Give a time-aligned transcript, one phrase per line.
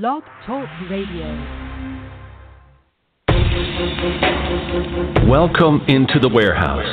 [0.00, 1.26] Blog Talk Radio.
[5.26, 6.86] Welcome into the Warehouse,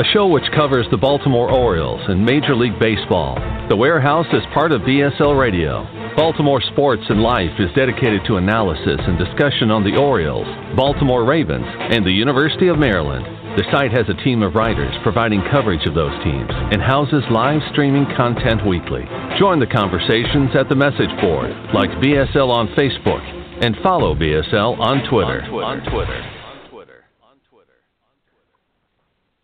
[0.00, 3.34] a show which covers the Baltimore Orioles and Major League Baseball.
[3.68, 5.84] The Warehouse is part of BSL Radio.
[6.16, 11.66] Baltimore Sports and Life is dedicated to analysis and discussion on the Orioles, Baltimore Ravens,
[11.66, 13.45] and the University of Maryland.
[13.56, 17.62] The site has a team of writers providing coverage of those teams and houses live
[17.72, 19.00] streaming content weekly.
[19.38, 23.24] Join the conversations at the message board, like BSL on Facebook,
[23.64, 25.40] and follow BSL on Twitter.
[25.40, 26.22] On Twitter.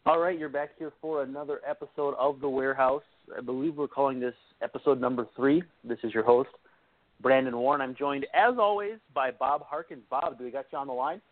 [0.05, 3.05] All right, you're back here for another episode of The Warehouse.
[3.35, 5.63] I believe we're calling this episode number three.
[5.85, 6.51] This is your host,
[7.23, 7.81] Brandon Warne.
[7.81, 10.03] I'm joined, as always, by Bob Harkins.
[10.11, 11.23] Bob, do we got you on the line?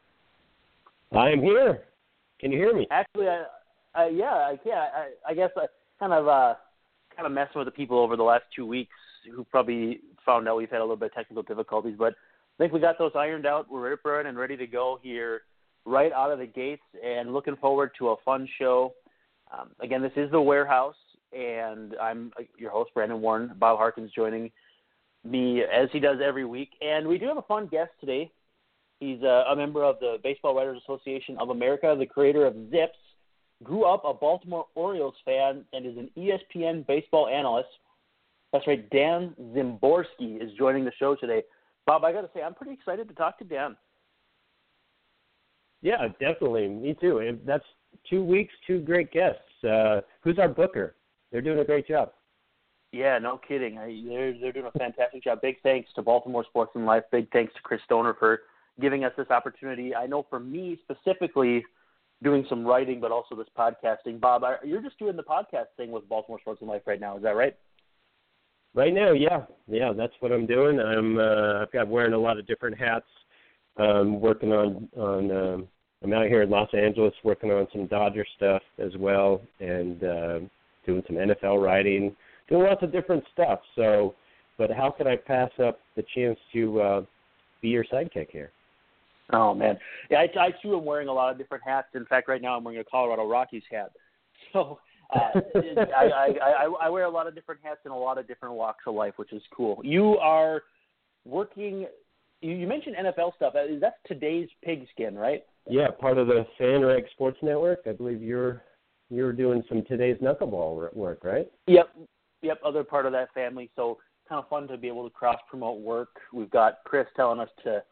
[1.12, 1.82] I am here.
[2.40, 2.86] Can you hear me?
[2.90, 3.44] Actually, I,
[3.94, 4.72] I yeah, I can.
[4.72, 5.66] I, I guess I
[5.98, 6.54] kind of uh,
[7.14, 8.94] kind of messing with the people over the last two weeks
[9.34, 12.72] who probably found out we've had a little bit of technical difficulties, but I think
[12.72, 13.70] we got those ironed out.
[13.70, 15.42] We're ready and ready to go here
[15.84, 18.94] right out of the gates, and looking forward to a fun show.
[19.52, 20.96] Um, again, this is the Warehouse,
[21.32, 23.52] and I'm uh, your host, Brandon Warne.
[23.58, 24.50] Bob Harkins joining
[25.24, 28.30] me as he does every week, and we do have a fun guest today.
[29.00, 32.88] He's a, a member of the Baseball Writers Association of America, the creator of ZiPS,
[33.62, 37.68] grew up a Baltimore Orioles fan, and is an ESPN baseball analyst.
[38.52, 41.42] That's right, Dan Szymborski is joining the show today.
[41.86, 43.76] Bob, I got to say, I'm pretty excited to talk to Dan.
[45.82, 46.68] Yeah, definitely.
[46.68, 47.38] Me too.
[47.46, 47.64] That's
[48.08, 49.64] two weeks, two great guests.
[49.64, 50.96] Uh, who's our booker?
[51.32, 52.12] They're doing a great job.
[52.92, 53.78] Yeah, no kidding.
[53.78, 55.40] I, they're they're doing a fantastic job.
[55.40, 57.04] Big thanks to Baltimore Sports and Life.
[57.12, 58.40] Big thanks to Chris Stoner for
[58.80, 59.94] giving us this opportunity.
[59.94, 61.64] I know for me specifically,
[62.22, 64.20] doing some writing, but also this podcasting.
[64.20, 67.16] Bob, you're just doing the podcast thing with Baltimore Sports and Life right now.
[67.16, 67.56] Is that right?
[68.74, 70.78] Right now, yeah, yeah, that's what I'm doing.
[70.78, 73.06] I'm uh, I've got wearing a lot of different hats.
[73.76, 75.68] Um, working on on um,
[76.04, 80.38] I'm out here in Los Angeles working on some Dodger stuff as well, and uh,
[80.86, 82.14] doing some NFL writing,
[82.48, 83.60] doing lots of different stuff.
[83.74, 84.14] So,
[84.56, 87.02] but how can I pass up the chance to uh,
[87.60, 88.52] be your sidekick here?
[89.32, 89.78] Oh man,
[90.10, 91.88] yeah, I, I too am wearing a lot of different hats.
[91.94, 93.92] In fact, right now I'm wearing a Colorado Rockies hat.
[94.54, 94.80] So
[95.14, 95.38] uh,
[95.96, 98.54] I, I, I, I wear a lot of different hats in a lot of different
[98.54, 99.80] walks of life, which is cool.
[99.84, 100.62] You are
[101.24, 101.86] working.
[102.40, 103.54] You, you mentioned NFL stuff.
[103.54, 105.42] Uh, That's today's pigskin, right?
[105.68, 107.80] Yeah, part of the FanRag Sports Network.
[107.86, 108.62] I believe you're
[109.10, 111.50] you're doing some today's knuckleball work, right?
[111.66, 111.90] Yep,
[112.42, 112.60] yep.
[112.64, 113.70] Other part of that family.
[113.76, 113.98] So
[114.28, 116.20] kind of fun to be able to cross promote work.
[116.32, 117.82] We've got Chris telling us to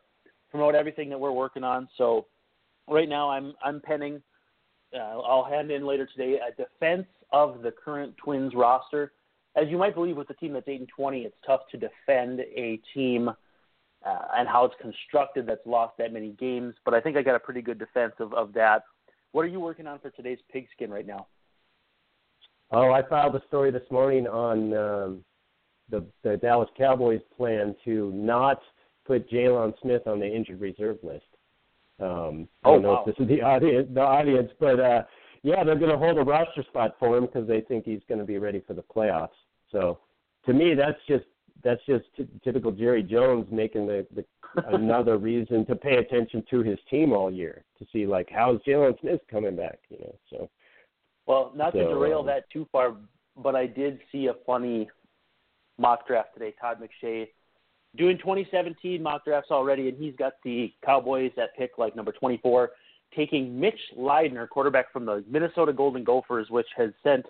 [0.50, 1.88] promote everything that we're working on.
[1.97, 2.26] So
[2.88, 4.22] right now I'm I'm penning.
[4.94, 9.12] Uh, I'll hand in later today a defense of the current Twins roster.
[9.56, 12.41] As you might believe, with a team that's eight and twenty, it's tough to defend
[12.41, 16.75] a team uh, and how it's constructed that's lost that many games.
[16.84, 18.84] But I think I got a pretty good defense of, of that.
[19.32, 21.26] What are you working on for today's pigskin right now?
[22.70, 25.25] Oh, I filed a story this morning on um,
[25.91, 28.60] the the Dallas Cowboys plan to not
[29.09, 31.25] put Jaylon Smith on the injured reserve list.
[32.01, 33.05] Um, I don't oh, know wow.
[33.05, 35.03] if this is the audience, the audience, but uh,
[35.43, 38.21] yeah, they're going to hold a roster spot for him because they think he's going
[38.21, 39.31] to be ready for the playoffs.
[39.73, 39.99] So,
[40.47, 41.25] to me, that's just
[41.65, 44.25] that's just t- typical Jerry Jones making the, the
[44.75, 48.99] another reason to pay attention to his team all year to see like how's Jaylon
[49.01, 50.15] Smith coming back, you know.
[50.31, 50.51] So,
[51.27, 52.95] well, not so, to derail um, that too far,
[53.37, 54.89] but I did see a funny
[55.79, 56.55] mock draft today.
[56.61, 57.29] Todd McShay
[57.98, 62.70] doing 2017 mock drafts already, and he's got the Cowboys at pick like number 24,
[63.14, 67.26] taking Mitch Leidner, quarterback from the Minnesota Golden Gophers, which has sent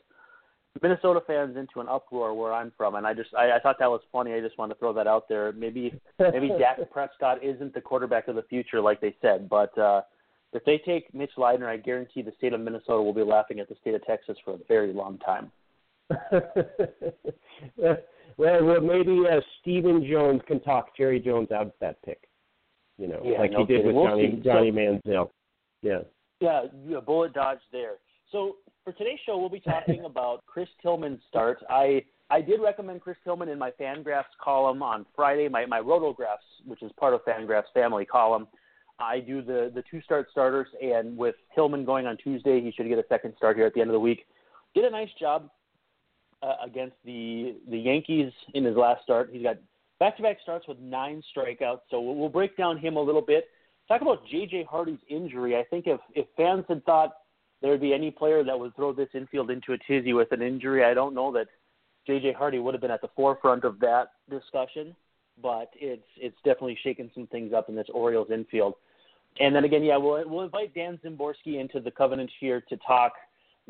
[0.82, 2.94] Minnesota fans into an uproar where I'm from.
[2.94, 4.34] And I just I, I thought that was funny.
[4.34, 5.52] I just wanted to throw that out there.
[5.52, 10.02] Maybe maybe Dak Prescott isn't the quarterback of the future like they said, but uh,
[10.52, 13.68] if they take Mitch Leidner, I guarantee the state of Minnesota will be laughing at
[13.68, 15.50] the state of Texas for a very long time.
[18.36, 22.28] well, well, maybe uh, Stephen Jones can talk Jerry Jones out of that pick.
[22.98, 23.86] You know, Yeah, like no he did kidding.
[23.86, 24.42] with We'll Johnny see.
[24.42, 25.30] Johnny Manziel.
[25.82, 25.98] Yeah.
[26.40, 27.94] Yeah, yeah, bullet dodge there.
[28.30, 31.58] So for today's show, we'll be talking about Chris Tillman's start.
[31.70, 36.46] I I did recommend Chris Tillman in my Fangraphs column on Friday, my my Rotographs,
[36.66, 38.46] which is part of Fangraphs family column.
[39.00, 42.88] I do the the two start starters, and with Tillman going on Tuesday, he should
[42.88, 44.26] get a second start here at the end of the week.
[44.74, 45.50] Did a nice job
[46.42, 49.30] uh, against the the Yankees in his last start.
[49.32, 49.56] He's got
[49.98, 51.80] back-to-back starts with nine strikeouts.
[51.90, 53.48] So we'll, we'll break down him a little bit.
[53.88, 54.64] Talk about J.J.
[54.70, 55.56] Hardy's injury.
[55.56, 57.12] I think if if fans had thought
[57.60, 60.42] there would be any player that would throw this infield into a tizzy with an
[60.42, 61.48] injury, I don't know that
[62.06, 62.34] J.J.
[62.34, 64.94] Hardy would have been at the forefront of that discussion.
[65.42, 68.74] but it's it's definitely shaken some things up in this Orioles infield.
[69.40, 73.12] And then again, yeah, we'll we'll invite Dan Szymborski into the Covenant here to talk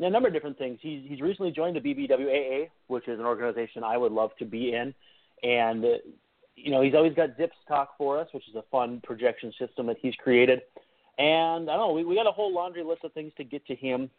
[0.07, 0.79] a number of different things.
[0.81, 4.73] He's he's recently joined the BBWAA, which is an organization I would love to be
[4.73, 4.93] in,
[5.43, 5.83] and
[6.55, 9.87] you know he's always got ZiPS talk for us, which is a fun projection system
[9.87, 10.61] that he's created.
[11.17, 13.65] And I don't know, we we got a whole laundry list of things to get
[13.67, 14.09] to him,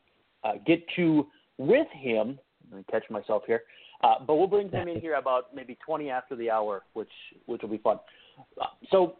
[0.45, 1.27] uh, get to
[1.59, 2.39] with him.
[2.73, 3.63] I'm catch myself here,
[4.03, 7.09] uh, but we'll bring him in here about maybe 20 after the hour, which
[7.47, 7.99] which will be fun.
[8.61, 9.17] Uh, so,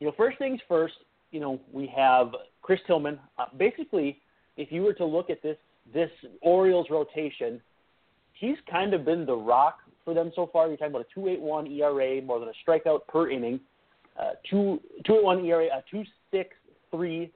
[0.00, 0.94] you know, first things first.
[1.30, 2.32] You know, we have
[2.62, 3.18] Chris Tillman.
[3.38, 4.20] Uh, basically,
[4.56, 5.58] if you were to look at this
[5.92, 7.60] this Orioles rotation,
[8.32, 10.68] he's kind of been the rock for them so far.
[10.68, 13.60] You're talking about a 2.81 ERA, more than a strikeout per inning,
[14.18, 15.96] uh, two 2.81 ERA, a
[16.94, 17.30] 2.63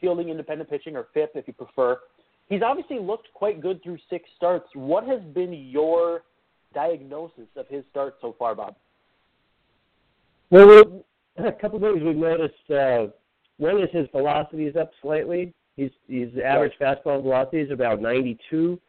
[0.00, 1.98] fielding independent pitching or FIP if you prefer.
[2.48, 4.68] He's obviously looked quite good through six starts.
[4.74, 6.22] What has been your
[6.74, 8.74] diagnosis of his start so far, Bob?
[10.50, 11.04] Well,
[11.36, 12.70] a couple of things we've noticed.
[12.70, 13.12] Uh,
[13.58, 15.52] one is his velocity is up slightly.
[15.78, 18.80] He's his average fastball velocity is about 92,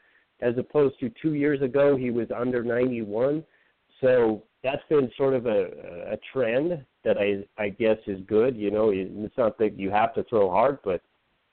[0.42, 3.44] as opposed to two years ago he was under 91.
[4.02, 5.68] So that's been sort of a,
[6.14, 8.58] a trend that I I guess is good.
[8.58, 11.02] You know, it's not that you have to throw hard, but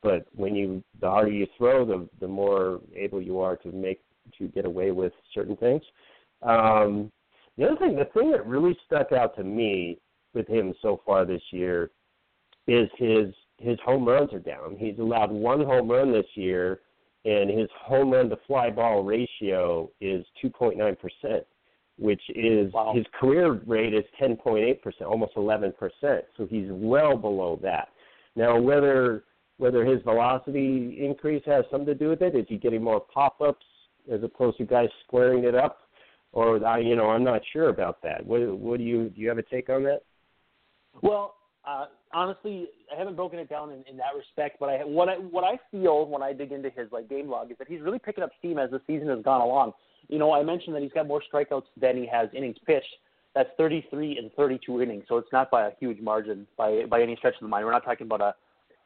[0.03, 4.01] but when you the harder you throw, the the more able you are to make
[4.39, 5.83] to get away with certain things.
[6.41, 7.13] Um,
[7.59, 9.99] the other thing, the thing that really stuck out to me
[10.33, 11.91] with him so far this year
[12.67, 14.77] is his his home runs are down.
[14.79, 16.81] He's allowed one home run this year,
[17.25, 21.45] and his home run to fly ball ratio is 2.9 percent,
[21.99, 22.93] which is wow.
[22.95, 26.25] his career rate is 10.8 percent, almost 11 percent.
[26.37, 27.89] So he's well below that.
[28.35, 29.25] Now, whether
[29.59, 33.41] whether his velocity increase has something to do with it, is he getting more pop
[33.41, 33.65] ups
[34.13, 35.89] as opposed to guys squaring it up,
[36.33, 38.25] or I, you know, I'm not sure about that.
[38.25, 39.21] What, what do you do?
[39.21, 40.03] You have a take on that?
[41.03, 41.37] Well,
[41.67, 41.87] uh,
[42.17, 45.45] honestly, I haven't broken it down in, in that respect, but I what I what
[45.45, 48.25] I feel when I dig into his like game log is that he's really picking
[48.25, 49.73] up steam as the season has gone along.
[50.09, 52.87] You know, I mentioned that he's got more strikeouts than he has innings pitched.
[53.35, 57.17] That's 33 and 32 innings, so it's not by a huge margin by by any
[57.17, 57.67] stretch of the mind.
[57.67, 58.35] We're not talking about a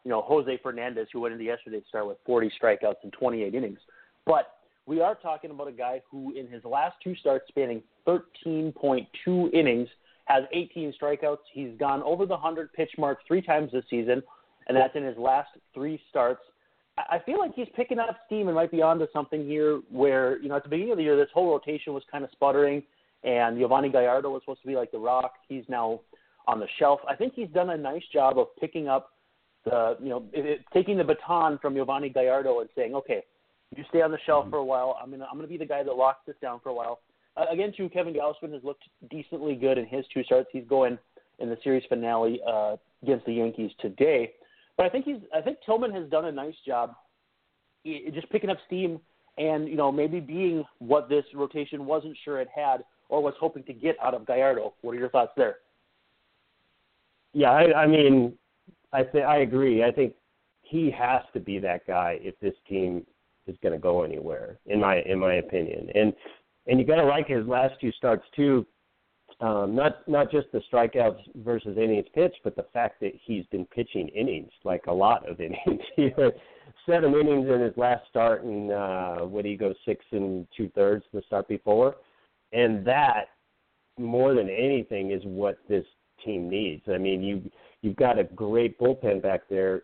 [0.04, 3.78] you know Jose Fernandez who went into yesterday's start with 40 strikeouts and 28 innings,
[4.26, 4.56] but
[4.86, 9.88] we are talking about a guy who in his last two starts spanning 13.2 innings
[10.30, 11.38] has 18 strikeouts.
[11.52, 14.22] He's gone over the 100 pitch mark three times this season,
[14.68, 16.40] and that's in his last three starts.
[16.98, 20.48] I feel like he's picking up steam and might be onto something here where, you
[20.48, 22.82] know, at the beginning of the year, this whole rotation was kind of sputtering,
[23.24, 25.34] and Yovani Gallardo was supposed to be like the rock.
[25.48, 26.00] He's now
[26.46, 27.00] on the shelf.
[27.08, 29.10] I think he's done a nice job of picking up
[29.64, 33.22] the, you know, it, it, taking the baton from Yovani Gallardo and saying, okay,
[33.76, 34.50] you stay on the shelf mm-hmm.
[34.50, 34.98] for a while.
[35.00, 37.00] I'm gonna I'm gonna be the guy that locks this down for a while.
[37.36, 40.48] Uh, again, too, Kevin Gausman has looked decently good in his two starts.
[40.52, 40.98] He's going
[41.38, 44.32] in the series finale uh, against the Yankees today.
[44.76, 46.94] But I think he's I think Tillman has done a nice job
[47.84, 49.00] just picking up steam
[49.38, 53.62] and you know maybe being what this rotation wasn't sure it had or was hoping
[53.64, 54.72] to get out of Gallardo.
[54.82, 55.56] What are your thoughts there?
[57.32, 58.34] Yeah, I, I mean,
[58.92, 59.84] I think I agree.
[59.84, 60.14] I think
[60.62, 63.06] he has to be that guy if this team
[63.46, 65.90] is going to go anywhere, in my in my opinion.
[65.94, 66.12] And
[66.66, 68.66] and you got to like his last two starts too.
[69.40, 73.64] Um, not not just the strikeouts versus innings pitched, but the fact that he's been
[73.66, 75.80] pitching innings, like a lot of innings.
[75.96, 76.32] he had
[76.86, 81.04] seven innings in his last start, and uh, what he go six and two thirds
[81.12, 81.96] the start before,
[82.52, 83.28] and that
[83.98, 85.84] more than anything is what this
[86.24, 86.82] team needs.
[86.92, 87.50] I mean, you
[87.82, 89.82] you've got a great bullpen back there.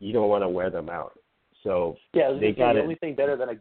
[0.00, 1.18] You don't want to wear them out.
[1.62, 3.54] So yeah, they got the only thing better than a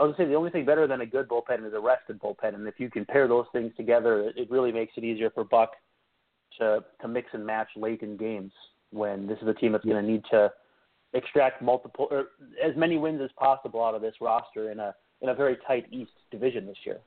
[0.00, 1.80] I was going to say the only thing better than a good bullpen is a
[1.80, 5.28] rested bullpen, and if you can pair those things together, it really makes it easier
[5.28, 5.72] for Buck
[6.58, 8.50] to to mix and match late in games
[8.92, 10.50] when this is a team that's going to need to
[11.12, 12.28] extract multiple or
[12.64, 15.84] as many wins as possible out of this roster in a in a very tight
[15.90, 16.98] East division this year.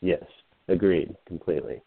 [0.00, 0.24] Yes,
[0.68, 1.82] agreed completely.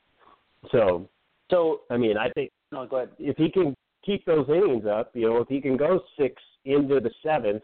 [0.72, 1.10] So,
[1.50, 3.10] so I mean, I think no, go ahead.
[3.18, 7.00] If he can keep those innings up, you know, if he can go six into
[7.00, 7.64] the seventh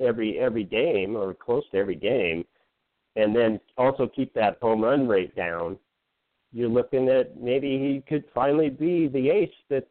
[0.00, 2.44] every every game or close to every game,
[3.16, 5.78] and then also keep that home run rate down,
[6.52, 9.86] you're looking at maybe he could finally be the ace that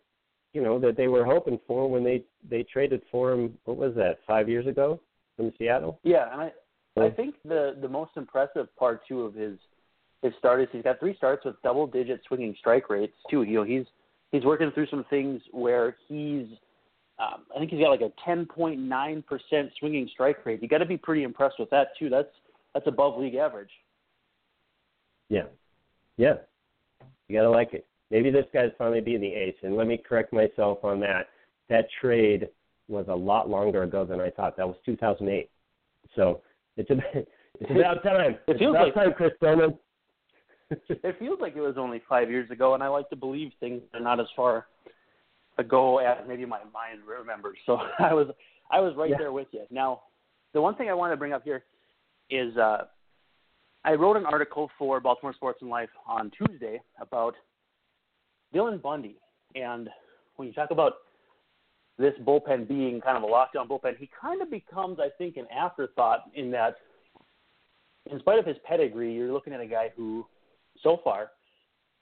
[0.54, 3.58] you know that they were hoping for when they they traded for him.
[3.66, 4.20] What was that?
[4.26, 5.00] Five years ago
[5.36, 6.00] from Seattle.
[6.04, 6.52] Yeah, and I
[6.98, 9.58] I think the the most impressive part too of his
[10.22, 13.44] his start is he's got three starts with double digit swinging strike rates too.
[13.44, 13.86] You know he's
[14.32, 16.48] he's working through some things where he's
[17.18, 19.24] um, I think he's got like a 10.9%
[19.80, 20.62] swinging strike rate.
[20.62, 22.10] You got to be pretty impressed with that too.
[22.10, 22.28] That's
[22.74, 23.70] that's above league average.
[25.30, 25.44] Yeah,
[26.18, 26.36] yeah,
[27.28, 27.88] You gotta like it.
[28.12, 29.56] Maybe this guy's finally being the ace.
[29.64, 31.30] And let me correct myself on that.
[31.70, 32.50] That trade
[32.88, 34.58] was a lot longer ago than I thought.
[34.58, 35.50] That was 2008.
[36.16, 36.42] So
[36.78, 38.32] it's about, it's about time.
[38.48, 39.78] It it's about like- time, Chris Bowman.
[40.70, 43.82] it feels like it was only five years ago, and I like to believe things
[43.94, 44.66] are not as far
[45.58, 47.58] ago as maybe my mind remembers.
[47.66, 48.28] So I was
[48.72, 49.18] I was right Yeah.
[49.18, 49.64] there with you.
[49.72, 50.02] Now,
[50.54, 51.64] the one thing I want to bring up here
[52.30, 52.86] is uh,
[53.84, 57.36] I wrote an article for Baltimore Sports and Life on Tuesday about
[58.54, 59.18] Dylan Bundy,
[59.54, 59.90] and
[60.38, 60.94] when you talk about
[61.98, 65.46] this bullpen being kind of a lockdown bullpen, he kind of becomes, I think, an
[65.56, 66.76] afterthought in that,
[68.12, 70.26] in spite of his pedigree, you're looking at a guy who,
[70.82, 71.32] so far,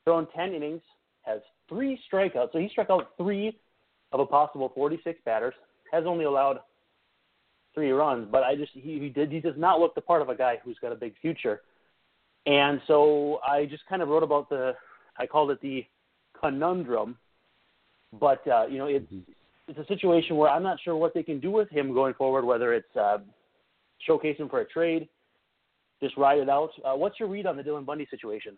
[0.03, 0.81] thrown 10 innings,
[1.23, 1.41] has
[1.73, 2.51] three strikeouts.
[2.51, 3.57] So he struck out three
[4.11, 5.53] of a possible 46 batters,
[5.91, 6.59] has only allowed
[7.73, 10.29] three runs, but I just he, he did he does not look the part of
[10.29, 11.61] a guy who's got a big future.
[12.45, 14.73] And so I just kind of wrote about the
[15.17, 15.85] I called it the
[16.39, 17.17] conundrum,
[18.19, 19.11] but uh, you know it's
[19.67, 22.45] it's a situation where I'm not sure what they can do with him going forward,
[22.45, 23.19] whether it's uh,
[24.05, 25.07] showcase him for a trade,
[26.01, 26.69] just ride it out.
[26.85, 28.55] Uh, what's your read on the Dylan Bundy situation?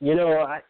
[0.00, 0.60] You know, I,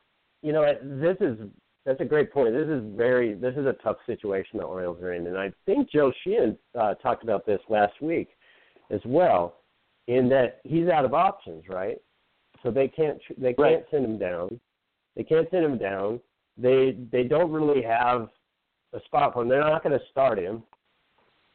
[0.42, 1.38] you know, this is
[1.86, 2.52] that's a great point.
[2.52, 5.90] This is very this is a tough situation the Orioles are in, and I think
[5.90, 8.28] Joe Sheehan uh, talked about this last week
[8.90, 9.56] as well,
[10.08, 11.98] in that he's out of options, right?
[12.62, 13.84] So they can't they can't Right.
[13.90, 14.60] send him down.
[15.16, 16.20] They can't send him down.
[16.58, 18.28] They they don't really have
[18.92, 19.48] a spot for him.
[19.48, 20.62] They're not going to start him,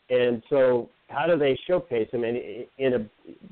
[0.09, 2.23] and so how do they showcase him?
[2.23, 2.37] And
[2.79, 2.99] in a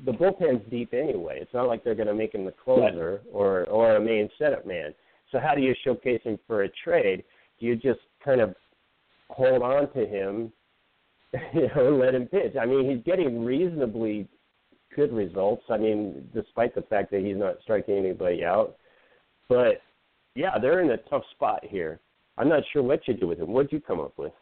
[0.04, 1.38] the bullpen's deep anyway.
[1.40, 4.66] It's not like they're going to make him the closer or or a main setup
[4.66, 4.92] man.
[5.34, 7.24] So how do you showcase him for a trade?
[7.58, 8.54] Do you just kind of
[9.28, 10.52] hold on to him,
[11.52, 12.54] you know, let him pitch?
[12.58, 14.28] I mean, he's getting reasonably
[14.94, 15.64] good results.
[15.68, 18.76] I mean, despite the fact that he's not striking anybody out.
[19.48, 19.82] But
[20.36, 21.98] yeah, they're in a tough spot here.
[22.38, 23.48] I'm not sure what you do with him.
[23.52, 24.32] What'd you come up with?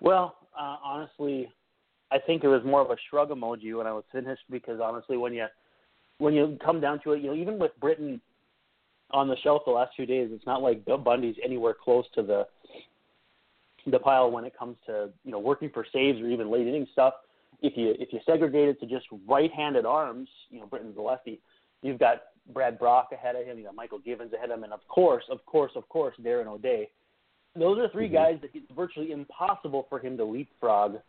[0.00, 1.48] Well, uh, honestly,
[2.10, 5.16] I think it was more of a shrug emoji when I was finished because honestly,
[5.16, 5.46] when you
[6.18, 8.20] when you come down to it, you know, even with Britton
[9.12, 12.22] on the shelf the last few days, it's not like Bill Bundy's anywhere close to
[12.22, 12.46] the
[13.86, 16.86] the pile when it comes to you know working for saves or even late inning
[16.92, 17.14] stuff.
[17.60, 21.40] If you if you segregate it to just right-handed arms, you know, Britton's the lefty.
[21.82, 23.58] You've got Brad Brach ahead of him.
[23.58, 26.46] You got Mychal Givens ahead of him, and of course, of course, of course, Darren
[26.46, 26.88] O'Day.
[27.54, 28.12] Those are 3 Mhm.
[28.12, 31.00] guys that it's virtually impossible for him to leapfrog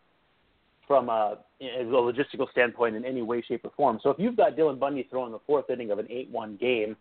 [0.85, 3.99] from a, a logistical standpoint in any way, shape, or form.
[4.03, 6.97] So if you've got Dylan Bundy throwing the fourth inning of an 8-1 game,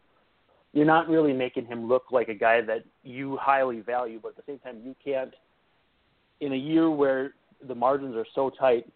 [0.72, 4.18] you're not really making him look like a guy that you highly value.
[4.22, 5.34] But at the same time, you can't,
[6.40, 7.34] in a year where
[7.66, 8.86] the margins are so tight,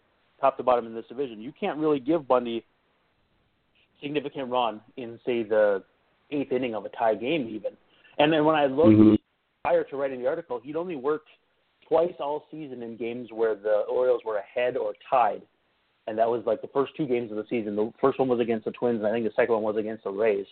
[0.41, 2.65] top to bottom in this division, you can't really give Bundy
[4.01, 5.83] significant run in, say, the
[6.31, 7.71] eighth inning of a tie game, even.
[8.19, 9.19] And then when I looked Mhm.
[9.63, 11.29] prior to writing the article, he'd only worked
[11.81, 15.41] twice all season in games where the Orioles were ahead or tied.
[16.07, 17.75] And that was like the first two games of the season.
[17.75, 20.03] The first one was against the Twins, and I think the second one was against
[20.03, 20.47] the Rays.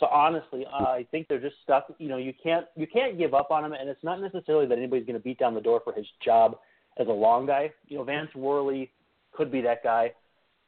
[0.00, 1.92] So honestly, I think they're just stuck.
[1.98, 4.78] You know, you can't you can't give up on him, and it's not necessarily that
[4.78, 6.58] anybody's going to beat down the door for his job
[6.98, 7.72] as a long guy.
[7.88, 8.92] You know, Vance Worley
[9.32, 10.12] could be that guy,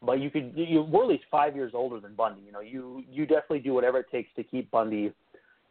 [0.02, 0.52] but you could.
[0.56, 2.42] You Worley's five years older than Bundy.
[2.44, 5.12] You know, you you definitely do whatever it takes to keep Bundy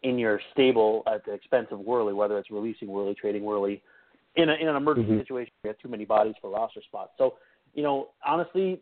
[0.03, 3.81] in your stable at the expense of Worley, whether it's releasing Worley, trading Worley,
[4.35, 5.19] in, a, in an emergency Mhm.
[5.19, 7.11] situation, you have too many bodies for roster spots.
[7.17, 7.35] So,
[7.73, 8.79] you know, honestly,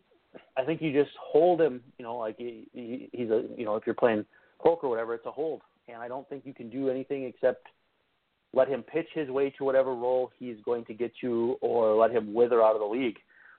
[0.56, 1.82] I think you just hold him.
[1.98, 4.24] You know, like he, he, he's a, you know, if you're playing
[4.60, 7.66] poker or whatever, it's a hold, and I don't think you can do anything except
[8.54, 12.10] let him pitch his way to whatever role he's going to get you, or let
[12.10, 13.18] him wither out of the league,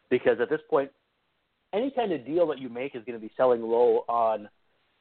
[0.10, 0.90] because at this point,
[1.74, 4.50] any kind of deal that you make is going to be selling low on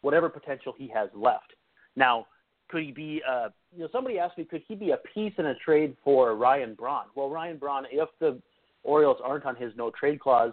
[0.02, 1.55] whatever potential he has left.
[1.97, 2.26] Now,
[2.69, 3.23] could he be?
[3.28, 6.37] Uh, you know, somebody asked me, could he be a piece in a trade for
[6.37, 7.07] Ryan Braun?
[7.14, 8.38] Well, Ryan Braun, if the
[8.85, 10.52] Orioles aren't on his no trade clause,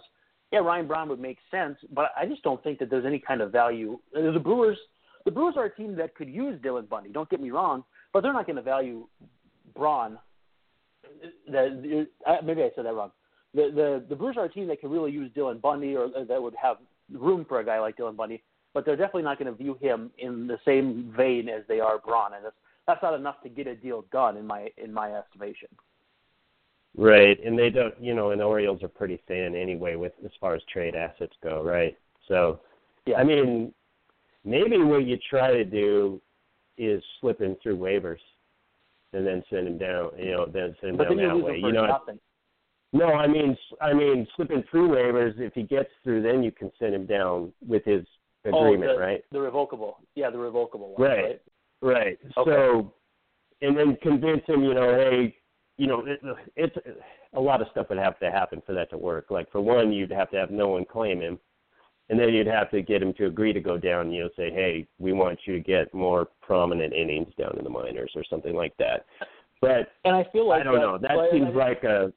[0.52, 3.42] yeah, Ryan Braun would make sense, but I just don't think that there's any kind
[3.42, 4.00] of value.
[4.14, 4.78] The Brewers,
[5.26, 7.10] the Brewers are a team that could use Dylan Bundy.
[7.10, 9.08] Don't get me wrong, but they're not going to value
[9.76, 10.18] Braun.
[11.50, 13.12] Uh, maybe I said that wrong.
[13.54, 16.42] The the the Brewers are a team that could really use Dylan Bundy, or that
[16.42, 16.78] would have
[17.12, 18.44] room for a guy like Dylan Bundy.
[18.74, 21.98] But they're definitely not going to view him in the same vein as they are
[21.98, 22.56] Braun, and that's
[22.88, 25.70] that's not enough to get a deal done in my in my estimation.
[26.98, 30.32] Right, and they don't, you know, and the Orioles are pretty thin anyway with as
[30.40, 31.98] far as trade assets go, right?
[32.28, 32.62] So,
[33.06, 33.18] Yeah.
[33.18, 33.74] I mean,
[34.46, 36.22] maybe what you try to do
[36.78, 38.20] is slip him through waivers,
[39.14, 41.58] and then send him down, you know, then send him but down that way.
[41.58, 42.20] You know, nothing.
[42.94, 45.40] no, I mean, I mean, slipping through waivers.
[45.40, 48.06] If he gets through, then you can send him down with his
[48.46, 49.24] oh, agreement, oh, the, right?
[49.32, 51.24] The revocable, yeah, the revocable one, right?
[51.24, 51.42] Right.
[51.82, 52.18] Right.
[52.38, 52.52] Okay.
[52.52, 52.94] So,
[53.62, 55.36] and then convince him, you know, hey,
[55.78, 56.20] you know, it,
[56.56, 56.76] it's
[57.34, 59.28] a lot of stuff would have to happen for that to work.
[59.30, 61.38] Like for one, you'd have to have no one claim him,
[62.10, 64.12] and then you'd have to get him to agree to go down.
[64.12, 67.70] You know, say, hey, we want you to get more prominent innings down in the
[67.70, 69.06] minors or something like that.
[69.62, 70.98] But and I feel like I don't that, know.
[71.00, 72.14] That seems like a.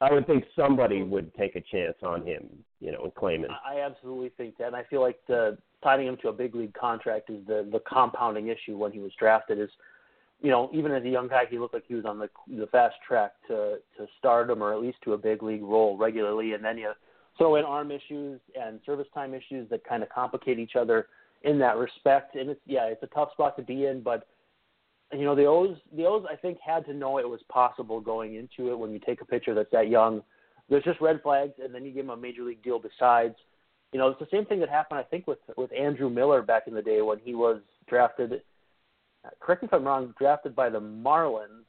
[0.00, 2.46] I would think somebody would take a chance on him,
[2.80, 3.50] you know, and claim him.
[3.68, 6.74] I absolutely think that, and I feel like the signing him to a big league
[6.74, 9.58] contract is the the compounding issue when he was drafted.
[9.58, 9.70] Is
[10.40, 12.66] you know, even as a young guy, he looked like he was on the the
[12.66, 16.62] fast track to to stardom or at least to a big league role regularly, and
[16.62, 16.92] then you
[17.38, 21.06] throw in arm issues and service time issues that kind of complicate each other
[21.42, 22.34] in that respect.
[22.34, 24.26] And it's yeah, it's a tough spot to be in, but
[25.12, 28.34] you know the O's the O's I think had to know it was possible going
[28.34, 30.22] into it when you take a pitcher that's that young.
[30.68, 33.36] There's just red flags, and then you give him a major league deal besides.
[33.92, 36.64] You know, it's the same thing that happened I think with with Andrew Miller back
[36.66, 38.42] in the day when he was drafted.
[39.40, 40.14] Correct me if I'm wrong.
[40.18, 41.64] Drafted by the Marlins,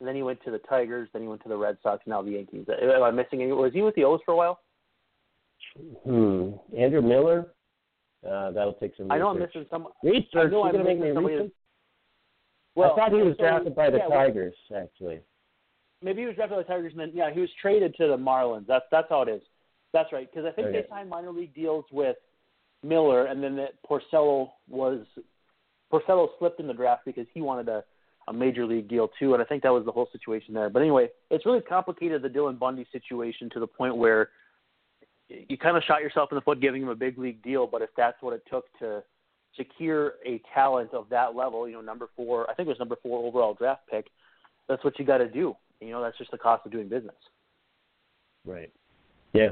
[0.00, 1.08] and then he went to the Tigers.
[1.12, 2.02] Then he went to the Red Sox.
[2.06, 2.66] Now the Yankees.
[2.82, 3.52] Am I missing any?
[3.52, 4.60] Was he with the O's for a while?
[6.04, 6.50] Hmm.
[6.76, 7.52] Andrew Miller.
[8.26, 9.06] Uh, that'll take some.
[9.06, 9.14] Research.
[9.14, 9.88] I know I'm missing some.
[10.02, 10.26] Research.
[10.34, 11.52] I know You're I'm gonna make me research.
[12.74, 15.20] Well, I thought he was so, drafted by the yeah, well, Tigers, actually.
[16.02, 18.16] maybe he was drafted by the Tigers, and then yeah, he was traded to the
[18.16, 18.66] Marlins.
[18.66, 19.42] That's that's how it is.
[19.92, 20.82] That's right, because I think Okay.
[20.82, 22.16] they signed minor league deals with
[22.84, 25.04] Miller, and then that Porcello was
[25.92, 27.84] Porcello slipped in the draft because he wanted a
[28.28, 30.70] a major league deal too, and I think that was the whole situation there.
[30.70, 34.30] But anyway, it's really complicated the Dylan Bundy situation to the point where
[35.28, 37.66] you kind of shot yourself in the foot giving him a big league deal.
[37.66, 39.02] But if that's what it took to
[39.56, 42.96] secure a talent of that level, you know, number four, I think it was number
[43.02, 44.06] four overall draft pick,
[44.68, 45.54] that's what you got to do.
[45.80, 47.16] You know, that's just the cost of doing business.
[48.44, 48.72] Right.
[49.32, 49.50] Yeah.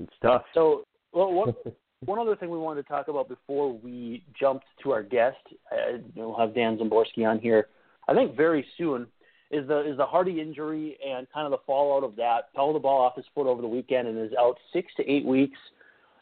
[0.00, 0.42] It's tough.
[0.54, 1.54] So, well, one
[2.04, 5.36] one other thing we wanted to talk about before we jumped to our guest,
[5.72, 7.68] uh, we'll have Dan Szymborski on here.
[8.08, 9.06] I think very soon
[9.50, 12.50] is the is the Hardy injury and kind of the fallout of that.
[12.54, 15.24] Fell the ball off his foot over the weekend and is out six to eight
[15.24, 15.58] weeks.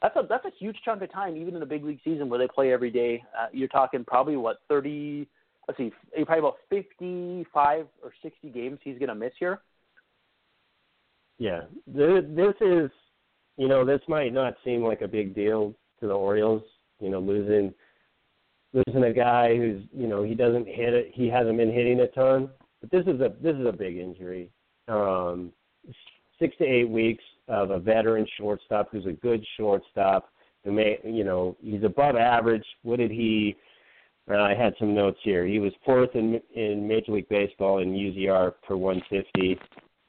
[0.03, 2.39] That's a that's a huge chunk of time, even in a big league season where
[2.39, 3.23] they play every day.
[3.39, 5.29] Uh, you're talking probably what thirty.
[5.69, 5.91] Let's see,
[6.25, 9.63] probably about fifty-five or sixty games he's going to miss here.
[11.39, 11.63] Yeah.
[11.87, 12.91] This is,
[13.57, 16.63] you know, this might not seem like a big deal to the Orioles,
[17.01, 17.73] you know, losing
[18.73, 22.09] losing a guy who's, you know, he doesn't hit it, he hasn't been hitting a
[22.09, 24.51] ton, but this is a this is a big injury.
[24.89, 25.53] Um
[26.39, 30.29] 6 to 8 weeks of a veteran shortstop who's a good shortstop
[30.65, 32.65] who may, you know, he's above average.
[32.83, 33.57] What did he
[34.31, 35.47] uh, I had some notes here.
[35.47, 39.59] He was fourth in in Major League Baseball in UZR per 150.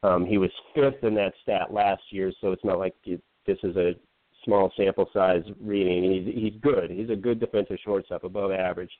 [0.03, 3.57] Um, he was fifth in that stat last year, so it's not like you, this
[3.63, 3.93] is a
[4.45, 6.11] small sample size reading.
[6.11, 6.91] He's he's good.
[6.91, 8.91] He's a good defensive shortstop, above average,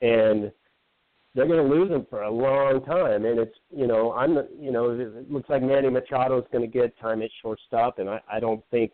[0.00, 0.50] and
[1.34, 3.24] they're going to lose him for a long time.
[3.24, 6.78] And it's you know I'm you know it looks like Manny Machado is going to
[6.78, 8.92] get time at shortstop, and I I don't think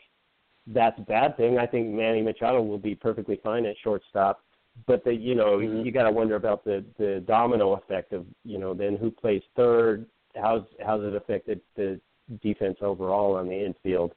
[0.67, 1.59] that's a bad thing.
[1.59, 4.45] I think Manny Machado will be perfectly fine at shortstop.
[4.87, 5.85] But the you know Mhm.
[5.85, 9.43] you got to wonder about the the domino effect of you know then who plays
[9.57, 10.07] third,
[10.37, 12.01] how's how's it affected the
[12.43, 14.15] defense overall on the infield.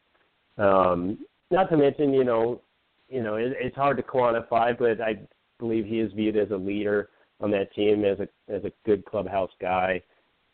[0.57, 2.61] Um, not to mention, you know,
[3.09, 5.19] you know, it, it's hard to quantify, but I
[5.59, 7.09] believe he is viewed as a leader
[7.41, 10.01] on that team, as a as a good clubhouse guy,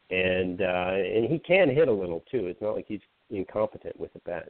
[0.10, 2.48] and uh, and he can hit a little too.
[2.48, 4.50] It's not like he's incompetent with the bat.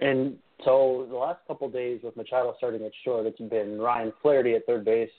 [0.00, 4.54] And so the last couple days with Machado starting at short, it's been Ryan Flaherty
[4.54, 5.10] at third base.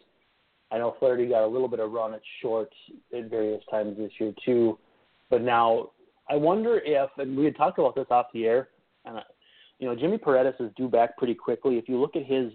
[0.72, 2.72] I know Flaherty got a little bit of run at short
[3.15, 4.78] at various times this year too,
[5.30, 5.92] but now
[6.30, 8.70] I wonder if, and we had talked about this off the air,
[9.06, 9.22] and I,
[9.80, 11.78] you know Jimmy Paredes is due back pretty quickly.
[11.78, 12.52] If you look at his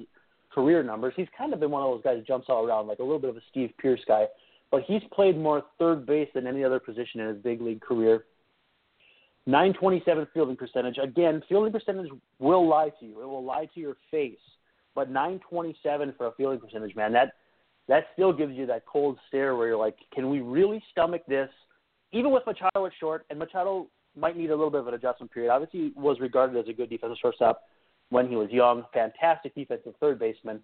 [0.53, 3.01] career numbers, he's kind of been one of those guys who jumps all around, like
[3.01, 4.27] a little bit of a Steve Pearce guy,
[4.71, 8.25] but he's played more third base than any other position in his big league career.
[9.47, 10.97] 927 fielding percentage.
[11.03, 13.21] Again, fielding percentage will lie to you.
[13.21, 14.39] It will lie to your face.
[14.95, 17.35] But 927 for a fielding percentage, man, that
[17.89, 21.51] that still gives you that cold stare where you're like, can we really stomach this?
[22.15, 25.33] Even with Machado at short, and Machado might need a little bit of an adjustment
[25.33, 25.51] period.
[25.51, 27.63] Obviously, he was regarded as a good defensive shortstop
[28.11, 28.85] when he was young.
[28.95, 30.61] Fantastic defensive third baseman.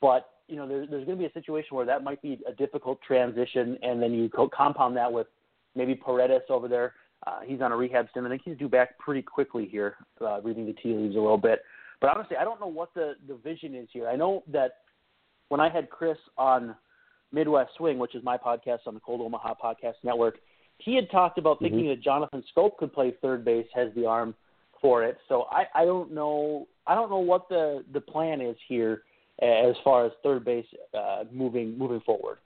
[0.00, 2.52] But you know, there, there's going to be a situation where that might be a
[2.52, 5.26] difficult transition, and then you co- compound that with
[5.74, 6.94] maybe Paredes over there.
[7.26, 8.24] Uh, he's on a rehab stint.
[8.24, 11.36] I think he's due back pretty quickly here, uh, reading the tea leaves a little
[11.36, 11.60] bit.
[12.00, 14.08] But honestly, I don't know what the, the vision is here.
[14.08, 14.76] I know that
[15.48, 16.76] when I had Chris on
[17.32, 20.38] Midwest Swing, which is my podcast on the Cold Omaha Podcast Network,
[20.78, 21.96] he had talked about thinking Mhm.
[21.96, 24.34] that Jonathan Schoop could play third base, has the arm.
[24.80, 25.18] for it.
[25.28, 29.02] So I, I don't know I don't know what the the plan is here
[29.42, 32.38] as far as third base uh, moving moving forward.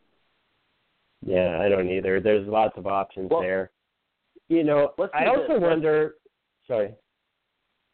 [1.25, 2.21] Yeah, I don't either.
[2.21, 3.71] There's lots of options well, there.
[4.49, 5.62] You know, I also this.
[5.62, 6.14] wonder.
[6.66, 6.95] Sorry.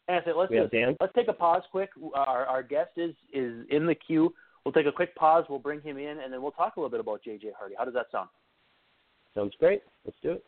[0.09, 0.27] That's.
[0.35, 0.97] Let's Dan?
[1.01, 1.91] let's take a pause quick.
[2.15, 4.33] Our our guest is is in the queue.
[4.65, 5.45] We'll take a quick pause.
[5.49, 7.75] We'll bring him in, and then we'll talk a little bit about JJ Hardy.
[7.77, 8.29] How does that sound?
[9.35, 9.83] Sounds great.
[10.05, 10.45] Let's do it.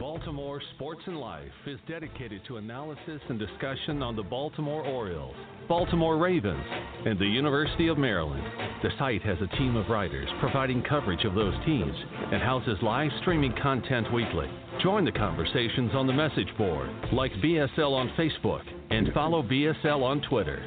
[0.00, 5.36] Baltimore Sports and Life is dedicated to analysis and discussion on the Baltimore Orioles,
[5.68, 6.64] Baltimore Ravens,
[7.04, 8.42] and the University of Maryland.
[8.82, 11.94] The site has a team of writers providing coverage of those teams
[12.32, 14.48] and houses live streaming content weekly.
[14.82, 20.22] Join the conversations on the message board, like BSL on Facebook, and follow BSL on
[20.22, 20.66] Twitter.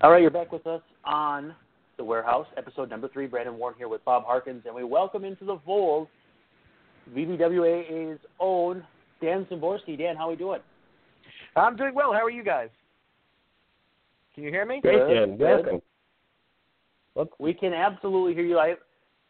[0.00, 1.54] All right, you're back with us on
[1.96, 3.26] the Warehouse, episode number three.
[3.26, 6.08] Brandon Warne here with Bob Harkins, and we welcome into the fold
[7.14, 8.84] BBWAA's own
[9.20, 9.96] Dan Szymborski.
[9.96, 10.60] Dan, how are we doing?
[11.56, 12.12] I'm doing well.
[12.12, 12.68] How are you guys?
[14.34, 14.80] Can you hear me?
[14.82, 15.38] Great, Dan.
[15.38, 15.80] Welcome.
[17.14, 18.58] Look, we can absolutely hear you.
[18.58, 18.74] I,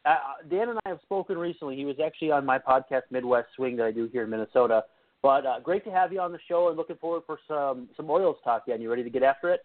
[0.04, 0.16] uh,
[0.50, 1.76] Dan and I have spoken recently.
[1.76, 4.82] He was actually on my podcast, Midwest Swing, that I do here in Minnesota.
[5.22, 8.10] But uh, great to have you on the show, and looking forward for some some
[8.10, 8.66] Orioles talk.
[8.66, 9.64] Dan, you ready to get after it?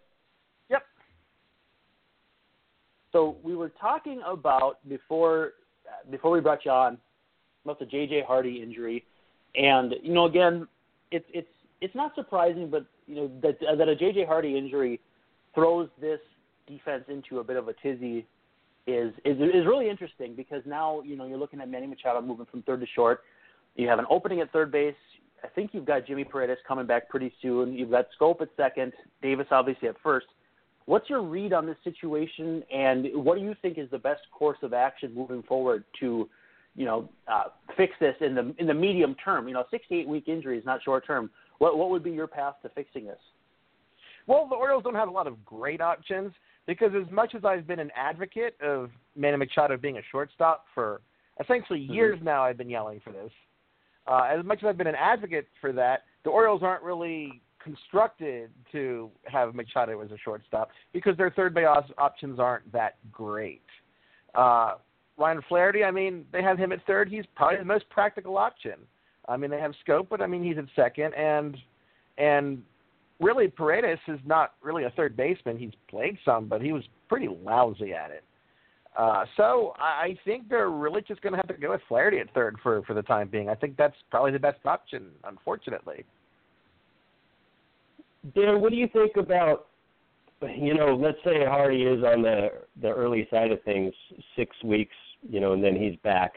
[0.70, 0.82] Yep.
[3.12, 5.52] So we were talking about before
[6.10, 6.98] before we brought you on
[7.64, 9.04] about the JJ Hardy injury,
[9.54, 10.66] and you know again,
[11.10, 11.48] it's it's
[11.80, 15.00] it's not surprising, but you know that that a JJ Hardy injury
[15.54, 16.20] throws this
[16.66, 18.26] defense into a bit of a tizzy
[18.86, 22.46] is is is really interesting because now you know you're looking at Manny Machado moving
[22.50, 23.20] from third to short.
[23.76, 24.94] You have an opening at third base.
[25.44, 27.74] I think you've got Jimmy Paredes coming back pretty soon.
[27.74, 30.26] You've got Schoop at second, Davis obviously at first.
[30.86, 34.58] What's your read on this situation, and what do you think is the best course
[34.62, 36.28] of action moving forward to,
[36.74, 37.44] you know, uh,
[37.76, 39.46] fix this in the in the medium term?
[39.48, 41.30] You know, six to eight week injury is not short term.
[41.58, 43.18] What what would be your path to fixing this?
[44.26, 46.32] Well, the Orioles don't have a lot of great options
[46.66, 51.00] because as much as I've been an advocate of Manny Machado being a shortstop for
[51.40, 51.94] essentially mm-hmm.
[51.94, 52.26] years mm-hmm.
[52.26, 53.30] now, I've been yelling for this.
[54.06, 58.50] Uh, as much as I've been an advocate for that, the Orioles aren't really constructed
[58.72, 61.66] to have Machado as a shortstop because their third base
[61.98, 63.62] options aren't that great.
[64.34, 64.74] Uh,
[65.18, 67.08] Ryan Flaherty, I mean, they have him at third.
[67.08, 68.74] He's probably the most practical option.
[69.28, 71.56] I mean, they have Schoop, but I mean, he's at second, and
[72.18, 72.62] and
[73.20, 75.58] really Paredes is not really a third baseman.
[75.58, 78.24] He's played some, but he was pretty lousy at it.
[78.96, 82.32] Uh, so I think they're really just going to have to go with Flaherty at
[82.34, 83.48] third for for the time being.
[83.48, 86.04] I think that's probably the best option, unfortunately.
[88.34, 89.66] Dan, what do you think about
[90.56, 92.48] you know, let's say Hardy is on the
[92.80, 93.92] the early side of things,
[94.36, 94.94] six weeks,
[95.28, 96.34] you know, and then he's back.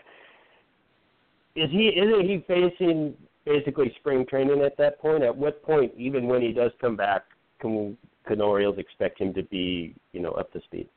[1.56, 5.24] Is he isn't he facing basically spring training at that point?
[5.24, 7.24] At what point, even when he does come back,
[7.60, 10.88] can can Orioles expect him to be you know up to speed?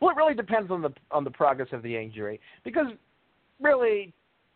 [0.00, 2.86] Well, it really depends on the on the progress of the injury because
[3.60, 4.12] really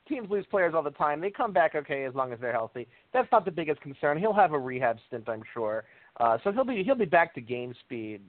[0.08, 1.20] teams lose players all the time.
[1.20, 2.86] They come back okay as long as they're healthy.
[3.12, 4.18] That's not the biggest concern.
[4.18, 5.84] He'll have a rehab stint, I'm sure.
[6.18, 8.20] Uh, so he'll be he'll be back to game speed,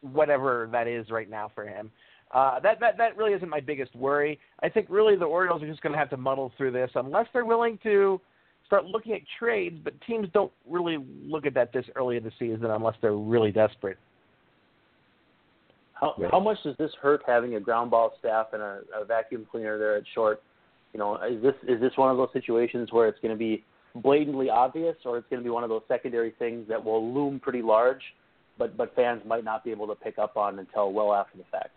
[0.00, 1.90] whatever that is right now for him.
[2.32, 4.38] Uh, that that that really isn't my biggest worry.
[4.62, 7.26] I think really the Orioles are just going to have to muddle through this unless
[7.32, 8.20] they're willing to
[8.66, 9.78] start looking at trades.
[9.84, 13.52] But teams don't really look at that this early in the season unless they're really
[13.52, 13.98] desperate.
[15.92, 19.46] How how much does this hurt having a ground ball staff and a, a vacuum
[19.50, 20.42] cleaner there at short?
[20.94, 23.64] You know, is this is this one of those situations where it's going to be
[23.96, 27.40] blatantly obvious, or it's going to be one of those secondary things that will loom
[27.40, 28.00] pretty large,
[28.58, 31.44] but but fans might not be able to pick up on until well after the
[31.50, 31.70] fact?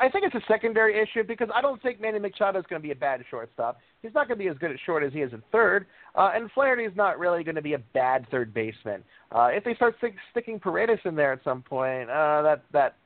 [0.00, 2.86] I think it's a secondary issue because I don't think Manny Machado is going to
[2.86, 3.78] be a bad shortstop.
[4.00, 6.30] He's not going to be as good at short as he is at third, uh,
[6.34, 9.02] and is not really going to be a bad third baseman.
[9.32, 12.96] Uh, if they start stick, sticking Paredes in there at some point, uh, that that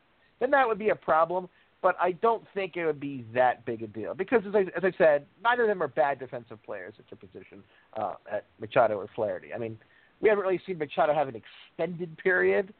[0.41, 1.49] then that would be a problem.
[1.83, 4.85] But I don't think it would be that big a deal because, as I, as
[4.85, 7.63] I said, neither of them are bad defensive players at their position,
[7.97, 9.53] uh, at Machado or Flaherty.
[9.53, 9.77] I mean,
[10.21, 12.73] we haven't really seen Machado have an extended period,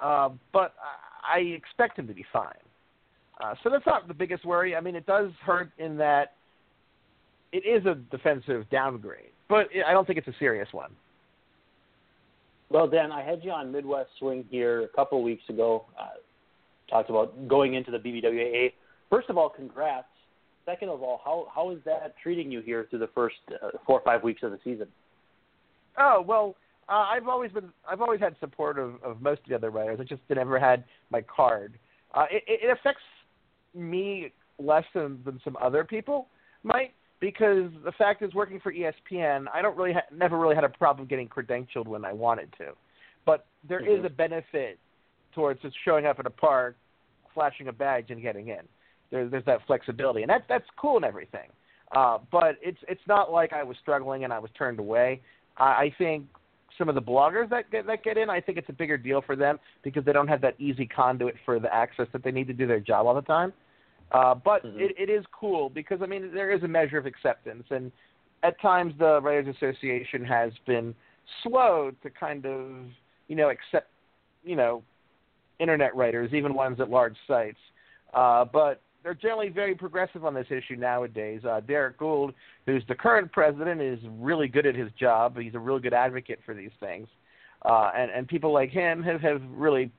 [0.00, 0.74] uh, but
[1.26, 2.52] I expect him to be fine.
[3.42, 4.76] Uh, so that's not the biggest worry.
[4.76, 6.34] I mean, it does hurt in that
[7.52, 10.90] it is a defensive downgrade, but I don't think it's a serious one.
[12.70, 15.84] Well, Dan, I had you on Midwest Swing here a couple weeks ago.
[15.98, 16.04] Uh,
[16.92, 18.72] talked about going into the BBWAA.
[19.10, 20.06] First of all, congrats.
[20.64, 23.98] Second of all, how how is that treating you here through the first uh, four
[23.98, 24.86] or five weeks of the season?
[25.98, 26.54] Oh well,
[26.88, 29.98] uh, I've always been I've always had support of, of most of the other writers.
[30.00, 31.78] I just never had my card.
[32.14, 33.02] Uh, it, it affects
[33.74, 36.28] me less than, than some other people
[36.62, 40.64] might because the fact is, working for ESPN, I don't really ha- never really had
[40.64, 42.72] a problem getting credentialed when I wanted to,
[43.24, 44.00] but there mm-hmm.
[44.00, 44.78] is a benefit
[45.34, 46.76] towards just showing up at a park,
[47.34, 48.60] flashing a badge, and getting in.
[49.10, 51.48] There's there's that flexibility, and that that's cool and everything.
[51.94, 55.20] Uh, but it's it's not like I was struggling and I was turned away.
[55.58, 56.26] I, I think
[56.78, 59.22] some of the bloggers that get that get in, I think it's a bigger deal
[59.22, 62.46] for them because they don't have that easy conduit for the access that they need
[62.46, 63.52] to do their job all the time.
[64.12, 64.80] Uh, but mm-hmm.
[64.80, 67.92] it, it is cool because I mean there is a measure of acceptance, and
[68.42, 70.94] at times the Writers Association has been
[71.42, 72.70] slow to kind of
[73.28, 73.88] you know accept
[74.44, 74.82] you know
[75.62, 77.58] internet writers, even ones at large sites.
[78.12, 81.40] Uh, but they're generally very progressive on this issue nowadays.
[81.48, 82.34] Uh, Derrick Goold,
[82.66, 85.36] who's the current president, is really good at his job.
[85.38, 87.08] He's a really good advocate for these things,
[87.64, 89.90] uh, and and people like him have have really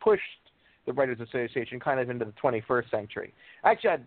[0.00, 0.22] pushed
[0.86, 3.34] the Writers Association kind of into the 21st century.
[3.64, 4.06] Actually, I'd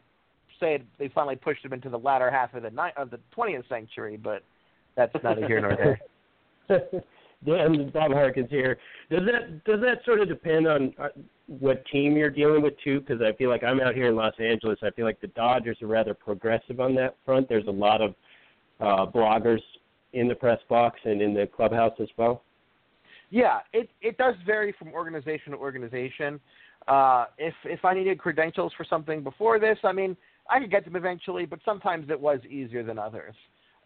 [0.59, 3.67] say they finally pushed him into the latter half of the ni- of the 20th
[3.69, 4.43] century, but
[4.95, 6.91] that's neither here nor there.
[7.45, 8.77] Dan Bob Harkins here.
[9.09, 11.07] Does that does that sort of depend on uh,
[11.47, 12.99] what team you're dealing with too?
[12.99, 14.79] Because I feel like I'm out here in Los Angeles.
[14.83, 17.49] I feel like the Dodgers are rather progressive on that front.
[17.49, 18.15] There's a lot of
[18.79, 19.61] uh, bloggers
[20.13, 22.43] in the press box and in the clubhouse as well.
[23.29, 26.39] Yeah, it it does vary from organization to organization.
[26.87, 30.17] Uh, if if I needed credentials for something before this, I mean,
[30.49, 33.35] I could get them eventually, but sometimes it was easier than others.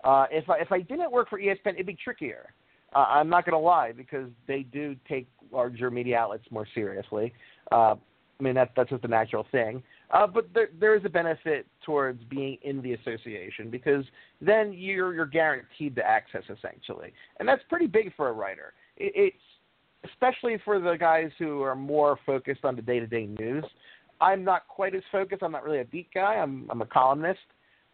[0.03, 2.53] Uh, if I, if I didn't work for ESPN, it'd be trickier.
[2.95, 7.33] Uh, I'm not going to lie because they do take larger media outlets more seriously.
[7.71, 7.95] Uh,
[8.39, 9.81] I mean that that's just a natural thing.
[10.11, 14.03] Uh, but there there is a benefit towards being in the association because
[14.41, 18.73] then you're you're guaranteed the access essentially, and that's pretty big for a writer.
[18.97, 23.25] It, it's especially for the guys who are more focused on the day to day
[23.25, 23.63] news.
[24.21, 25.41] I'm not quite as focused.
[25.41, 26.35] I'm not really a beat guy.
[26.35, 27.39] I'm I'm a columnist,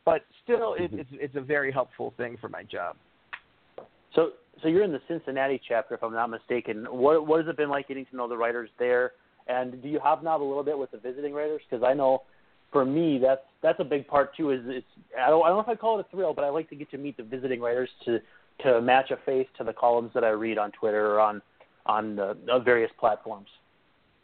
[0.05, 0.99] but still, it, mm-hmm.
[0.99, 2.95] it's it's a very helpful thing for my job.
[4.15, 6.85] So so you're in the Cincinnati chapter, if I'm not mistaken.
[6.89, 9.13] What what has it been like getting to know the writers there?
[9.47, 11.61] And do you hobnob a little bit with the visiting writers?
[11.69, 12.23] Because I know,
[12.71, 14.51] for me, that's that's a big part too.
[14.51, 14.85] Is it's
[15.19, 16.75] I don't I don't know if I call it a thrill, but I like to
[16.75, 18.19] get to meet the visiting writers to
[18.63, 21.41] to match a face to the columns that I read on Twitter or on
[21.85, 23.47] on the, the various platforms.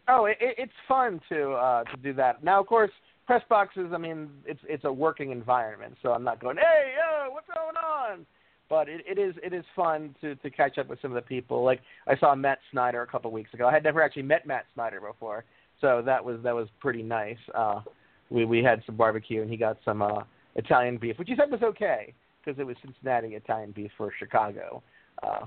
[0.08, 2.44] Oh, it, it's fun to uh, to do that.
[2.44, 2.92] Now, of course,
[3.26, 3.92] press boxes.
[3.94, 7.76] I mean, it's it's a working environment, so I'm not going, hey, yo, what's going
[7.76, 8.26] on?
[8.70, 11.28] But it, it is it is fun to to catch up with some of the
[11.28, 11.64] people.
[11.64, 13.68] Like I saw Matt Snyder a couple weeks ago.
[13.68, 15.44] I had never actually met Matt Snyder before,
[15.82, 17.38] so that was that was pretty nice.
[17.54, 17.82] Uh,
[18.30, 20.24] we we had some barbecue and he got some uh,
[20.56, 24.82] Italian beef, which he said was okay because it was Cincinnati Italian beef for Chicago.
[25.24, 25.46] Uh,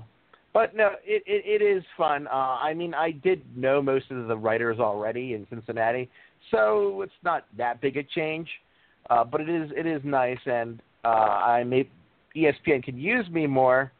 [0.53, 2.27] but no, it, it it is fun.
[2.27, 6.09] Uh, I mean, I did know most of the writers already in Cincinnati,
[6.49, 8.49] so it's not that big a change.
[9.09, 11.87] Uh, but it is it is nice, and uh, I may
[12.35, 13.91] ESPN can use me more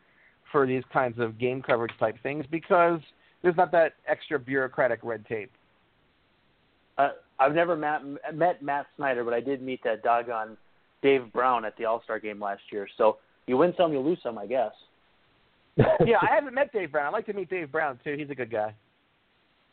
[0.52, 3.00] for these kinds of game coverage type things because
[3.42, 5.52] there's not that extra bureaucratic red tape.
[6.98, 8.02] Uh, I've never met,
[8.34, 10.58] met Matt Snyder, but I did meet that doggone
[11.02, 12.88] Dave Brown at the All Star game last year.
[12.98, 13.18] So
[13.48, 14.72] you win some, you lose some, I guess.
[15.78, 17.08] yeah, I haven't met Dave Brown.
[17.08, 18.16] I'd like to meet Dave Brown too.
[18.18, 18.76] He's a good guy.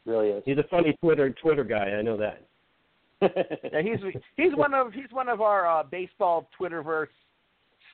[0.07, 0.43] Really is.
[0.47, 1.91] He's a funny Twitter Twitter guy.
[1.99, 2.43] I know that.
[3.21, 3.99] yeah, he's
[4.37, 7.09] he's one of he's one of our uh, baseball Twitterverse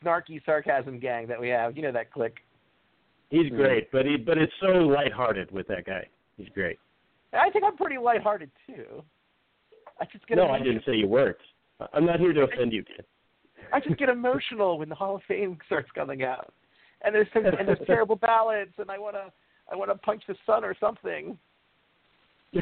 [0.04, 1.76] snarky sarcasm gang that we have.
[1.76, 2.38] You know that clique.
[3.30, 3.56] He's mm.
[3.56, 6.06] great, but he but it's so lighthearted with that guy.
[6.36, 6.78] He's great.
[7.32, 9.02] I think I'm pretty lighthearted too.
[10.00, 10.62] I just get no, emotional.
[10.62, 11.36] I didn't say you weren't.
[11.92, 13.04] I'm not here to offend you, kid.
[13.72, 16.52] I just get emotional when the Hall of Fame starts coming out,
[17.04, 19.32] and there's some, and there's terrible ballots, and I wanna
[19.70, 21.38] I wanna punch the sun or something.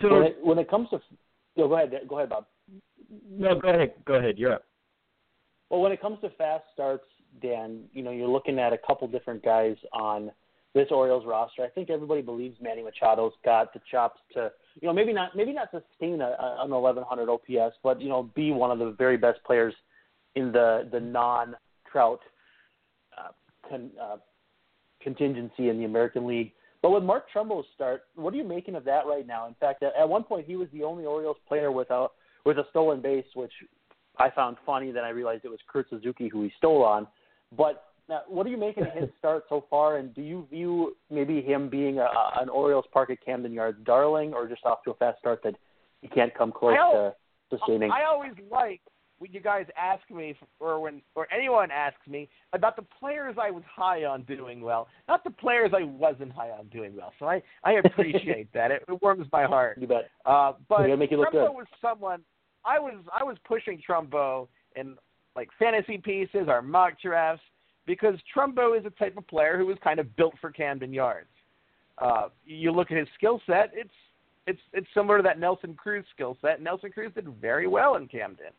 [0.00, 1.00] so when it, when it comes to,
[1.56, 2.46] go ahead, go ahead, Bob.
[3.30, 3.92] No, go ahead.
[4.04, 4.38] Go ahead.
[4.38, 4.64] You're up.
[5.70, 7.04] Well, when it comes to fast starts,
[7.40, 10.30] Dan, you know, you're looking at a couple different guys on
[10.74, 11.62] this Orioles roster.
[11.62, 15.52] I think everybody believes Manny Machado's got the chops to, you know, maybe not maybe
[15.52, 19.42] not sustain a, an 1100 OPS, but you know, be one of the very best
[19.44, 19.74] players
[20.34, 21.56] in the the non
[21.90, 22.20] Trout
[23.18, 23.32] uh,
[23.68, 24.16] con, uh,
[25.02, 26.52] contingency in the American League.
[26.80, 29.46] But with Mark Trumbo's start, what are you making of that right now?
[29.46, 32.12] In fact, at, at one point he was the only Orioles player without
[32.44, 33.52] with a stolen base, which
[34.18, 34.90] I found funny.
[34.90, 37.06] Then I realized it was Kurt Suzuki who he stole on.
[37.56, 39.98] But now, what are you making of his start so far?
[39.98, 42.08] And do you view maybe him being a,
[42.40, 45.54] an Orioles Park at Camden Yards darling, or just off to a fast start that
[46.00, 47.14] he can't come close to
[47.50, 47.90] sustaining?
[47.90, 48.80] I always like
[49.22, 53.52] when you guys ask me, or when or anyone asks me about the players I
[53.52, 57.12] was high on doing well, not the players I wasn't high on doing well.
[57.20, 58.72] So I I appreciate that.
[58.72, 59.78] It, it warms my heart.
[59.80, 60.10] You bet.
[60.26, 61.44] Uh, but make you look good.
[61.52, 62.22] was someone
[62.64, 64.96] I was I was pushing Trumbo in
[65.36, 67.42] like fantasy pieces or mock drafts
[67.86, 71.28] because Trumbo is a type of player who is kind of built for Camden Yards.
[71.98, 73.90] Uh, you look at his skill set; it's
[74.46, 76.62] it's it's similar to that Nelson Cruz skill set.
[76.62, 78.52] Nelson Cruz did very well in Camden.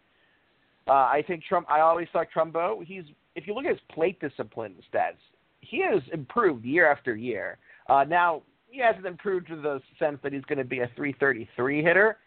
[0.88, 1.68] Uh, I think Trump.
[1.70, 2.84] I always thought Trumbo.
[2.84, 3.04] He's
[3.36, 5.22] if you look at his plate discipline stats,
[5.62, 7.58] he has improved year after year.
[7.90, 11.84] Uh, now he hasn't improved to the sense that he's going to be a 333
[11.84, 12.18] hitter.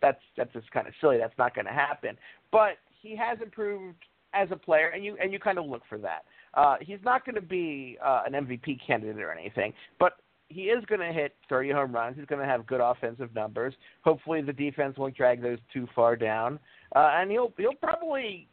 [0.00, 1.18] That's that's just kind of silly.
[1.18, 2.16] That's not going to happen.
[2.50, 3.98] But he has improved
[4.34, 6.24] as a player, and you and you kind of look for that.
[6.54, 10.14] Uh, he's not going to be uh, an MVP candidate or anything, but
[10.48, 12.16] he is going to hit 30 home runs.
[12.16, 13.74] He's going to have good offensive numbers.
[14.02, 16.58] Hopefully, the defense won't drag those too far down,
[16.94, 18.48] uh, and he'll he'll probably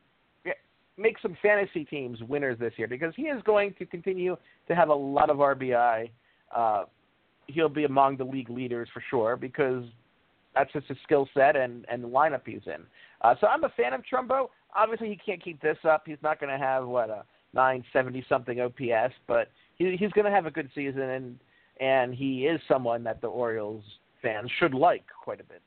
[1.00, 4.36] make some fantasy teams winners this year because he is going to continue
[4.68, 6.10] to have a lot of RBI.
[6.56, 6.84] Uh,
[7.48, 9.84] he'll be among the league leaders for sure because
[10.60, 12.84] that's just his skill set and and the lineup he's in.
[13.22, 14.50] Uh, so I'm a fan of Trumbo.
[14.76, 16.04] Obviously, he can't keep this up.
[16.06, 20.32] He's not going to have what a 970 something OPS, but he, he's going to
[20.32, 21.40] have a good season, and
[21.80, 23.84] and he is someone that the Orioles
[24.22, 25.62] fans should like quite a bit.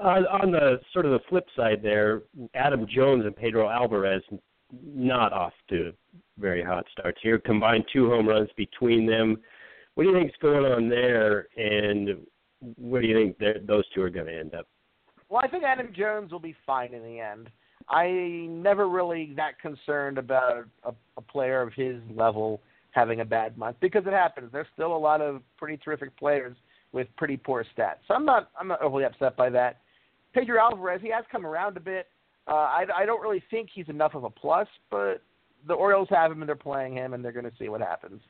[0.00, 2.22] Uh, on the sort of the flip side there,
[2.54, 4.22] Adam Jones and Pedro Alvarez
[4.82, 5.92] not off to
[6.38, 7.38] very hot starts here.
[7.38, 9.36] Combined two home runs between them.
[9.94, 12.26] What do you think is going on there, and
[12.76, 14.66] where do you think those two are going to end up?
[15.28, 17.50] Well, I think Adam Jones will be fine in the end.
[17.88, 22.60] I never really that concerned about a, a player of his level
[22.92, 24.50] having a bad month because it happens.
[24.52, 26.56] There's still a lot of pretty terrific players
[26.92, 27.96] with pretty poor stats.
[28.06, 29.80] So I'm not I'm not overly upset by that.
[30.32, 32.08] Pedro Alvarez, he has come around a bit.
[32.46, 35.22] Uh, I, I don't really think he's enough of a plus, but
[35.66, 38.20] the Orioles have him and they're playing him and they're going to see what happens.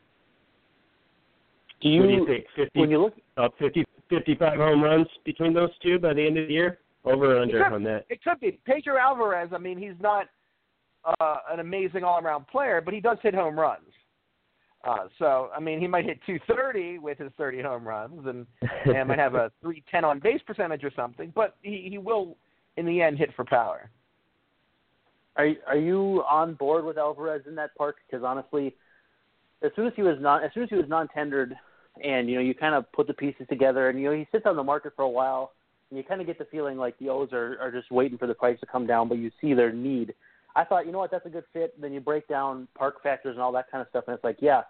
[1.80, 5.54] Do you, do you think 50, when you look uh, 50, 55 home runs between
[5.54, 6.78] those two by the end of the year?
[7.04, 8.06] Over or under could, on that?
[8.08, 8.58] It could be.
[8.64, 10.26] Pedro Alvarez, I mean, he's not
[11.20, 13.90] uh, an amazing all-around player, but he does hit home runs.
[14.84, 18.46] Uh, so, I mean, he might hit 230 with his 30 home runs, and,
[18.86, 21.32] and might have a 310 on base percentage or something.
[21.34, 22.36] But he, he will,
[22.76, 23.90] in the end, hit for power.
[25.36, 27.96] Are are you on board with Alvarez in that part?
[28.06, 28.74] Because honestly,
[29.62, 31.56] as soon as he was non as soon as he was non-tendered,
[32.02, 34.46] and you know you kind of put the pieces together, and you know he sits
[34.46, 35.52] on the market for a while,
[35.90, 38.26] and you kind of get the feeling like the O's are are just waiting for
[38.26, 40.14] the price to come down, but you see their need.
[40.56, 41.80] I thought, you know what, that's a good fit.
[41.80, 44.36] Then you break down park factors and all that kind of stuff, and it's like,
[44.40, 44.62] yeah,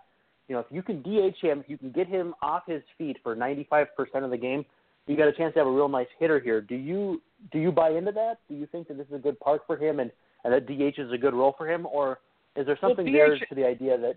[0.48, 3.18] you know, if you can DH him, if you can get him off his feet
[3.22, 4.64] for 95% of the game,
[5.06, 6.60] you got a chance to have a real nice hitter here.
[6.60, 7.20] Do you
[7.52, 8.38] do you buy into that?
[8.48, 10.10] Do you think that this is a good park for him and
[10.44, 12.20] and that DH is a good role for him, or
[12.56, 14.16] is there something well, DH, there to the idea that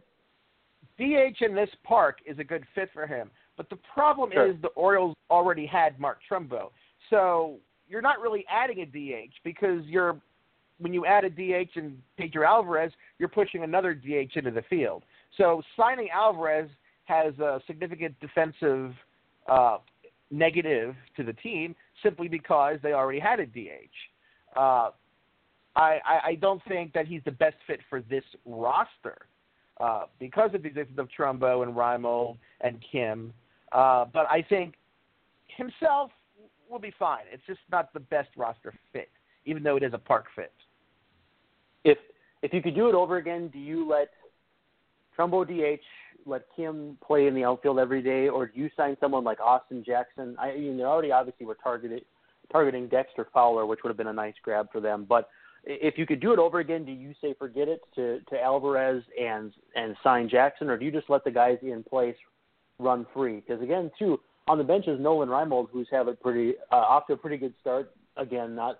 [0.97, 3.29] DH in this park is a good fit for him?
[3.55, 4.49] But the problem sure.
[4.49, 6.71] is the Orioles already had Mark Trumbo.
[7.09, 7.57] So
[7.87, 10.19] you're not really adding a DH because you're
[10.79, 15.03] when you add a DH and Pedro Alvarez, you're pushing another DH into the field.
[15.35, 16.69] So signing Alvarez
[17.05, 18.93] has a significant defensive
[19.49, 19.77] uh,
[20.29, 23.89] negative to the team simply because they already had a DH.
[24.55, 24.91] Uh,
[25.75, 29.17] I, I, I don't think that he's the best fit for this roster
[29.79, 33.33] uh, because of the existence of Trumbo and Reimold and Kim.
[33.71, 34.75] Uh, but I think
[35.55, 36.11] himself
[36.69, 37.23] will be fine.
[37.31, 39.09] It's just not the best roster fit,
[39.45, 40.51] even though it is a park fit.
[41.83, 41.97] If
[42.41, 44.09] if you could do it over again, do you let
[45.17, 45.81] Trumbo DH,
[46.25, 49.83] let Kim play in the outfield every day, or do you sign someone like Austin
[49.85, 50.35] Jackson?
[50.39, 52.03] I you know already obviously we're targeted
[52.51, 55.05] targeting Dexter Fowler, which would have been a nice grab for them.
[55.07, 55.29] But
[55.69, 59.03] if you could do it over again, do you say forget it to to Alvarez
[59.19, 62.15] and and sign Jackson, or do you just let the guys in place
[62.79, 63.41] run free?
[63.45, 67.07] Because again, too, on the bench is Nolan Reimold, who's had a pretty uh, off
[67.07, 67.91] to a pretty good start.
[68.15, 68.79] Again, not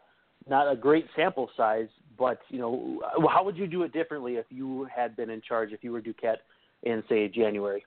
[0.50, 4.46] not a great sample size, but you know, how would you do it differently if
[4.50, 5.74] you had been in charge?
[5.74, 6.38] If you were Duquette
[6.84, 7.86] in say January?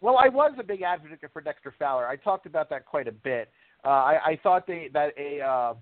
[0.00, 2.06] Well, I was a big advocate for Dexter Fowler.
[2.06, 3.48] I talked about that quite a bit.
[3.84, 5.74] Uh, I, I thought they, that a, uh,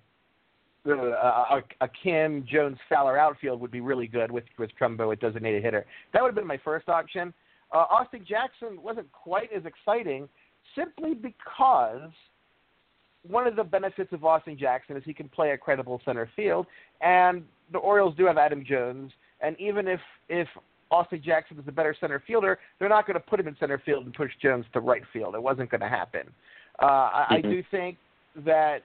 [0.87, 5.43] a a Kim Jones Fowler outfield would be really good with with Trumbo it doesn't
[5.43, 5.87] need a designated hitter.
[6.13, 7.33] That would have been my first option.
[7.73, 10.29] Uh, Austin Jackson wasn't quite as exciting
[10.77, 12.11] simply because
[13.27, 16.67] one of the benefits of Austin Jackson is he can play a credible center field,
[17.01, 19.11] and the Orioles do have Adam Jones,
[19.41, 20.49] and even if if
[20.91, 23.79] Austin Jackson is a better center fielder, they're not going to put him in center
[23.85, 25.35] field and push Jones to right field.
[25.35, 26.29] It wasn't going to happen.
[26.81, 27.97] Uh, I, I do think
[28.45, 28.83] that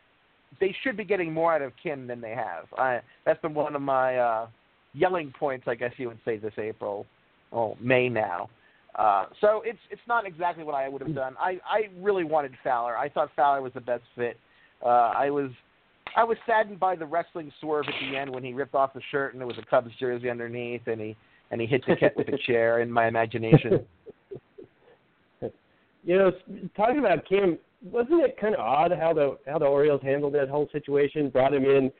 [0.60, 2.66] they should be getting more out of Kim than they have.
[2.78, 4.48] I, that's been one of my uh,
[4.94, 7.06] yelling points, I guess you would say, this April,
[7.52, 8.50] oh May now.
[8.96, 11.36] Uh, so it's it's not exactly what I would have done.
[11.40, 12.98] I I really wanted Fowler.
[12.98, 14.38] I thought Fowler was the best fit.
[14.84, 15.52] Uh, I was
[16.16, 19.02] I was saddened by the wrestling swerve at the end when he ripped off the
[19.12, 21.16] shirt and there was a Cubs jersey underneath, and he
[21.52, 23.86] and he hit the cat with a chair in my imagination.
[26.06, 26.32] You know,
[26.78, 30.50] talking about Kim, wasn't it kind of odd how the how the Orioles handled that
[30.50, 31.30] whole situation?
[31.30, 31.92] Brought him in,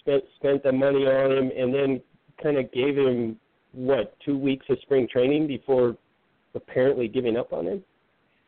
[0.00, 2.00] spent spent the money on him, and then
[2.42, 3.38] kind of gave him
[3.72, 5.96] what two weeks of spring training before
[6.54, 7.82] apparently giving up on him.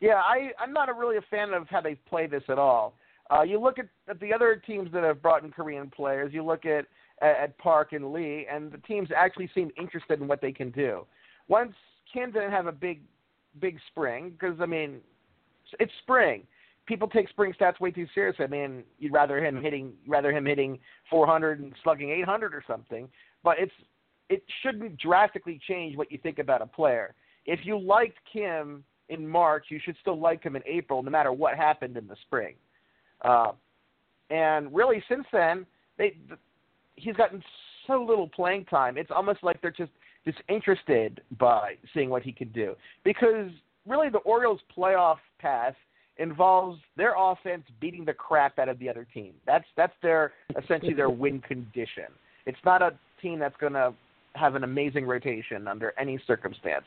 [0.00, 2.94] Yeah, I I'm not a really a fan of how they play this at all.
[3.30, 6.34] Uh, you look at, at the other teams that have brought in Korean players.
[6.34, 6.84] You look at,
[7.22, 11.06] at Park and Lee, and the teams actually seem interested in what they can do.
[11.48, 11.72] Once
[12.12, 13.00] Kim didn't have a big
[13.60, 14.96] big spring, because I mean,
[15.80, 16.42] it's spring.
[16.86, 18.44] People take spring stats way too seriously.
[18.44, 20.78] I mean, you'd rather him hitting rather him hitting
[21.10, 23.08] 400 and slugging 800 or something.
[23.42, 23.72] But it's
[24.28, 27.14] it shouldn't drastically change what you think about a player.
[27.46, 31.32] If you liked Kim in March, you should still like him in April, no matter
[31.32, 32.54] what happened in the spring.
[33.22, 33.52] Uh,
[34.30, 35.66] and really, since then,
[35.98, 36.16] they
[36.96, 37.42] he's gotten
[37.86, 38.96] so little playing time.
[38.96, 39.92] It's almost like they're just
[40.24, 42.74] disinterested by seeing what he can do.
[43.04, 43.50] Because
[43.86, 45.74] really, the Orioles' playoff path
[46.18, 49.32] involves their offense beating the crap out of the other team.
[49.46, 52.04] That's that's their essentially their win condition.
[52.46, 53.94] It's not a team that's going to
[54.34, 56.84] have an amazing rotation under any circumstance.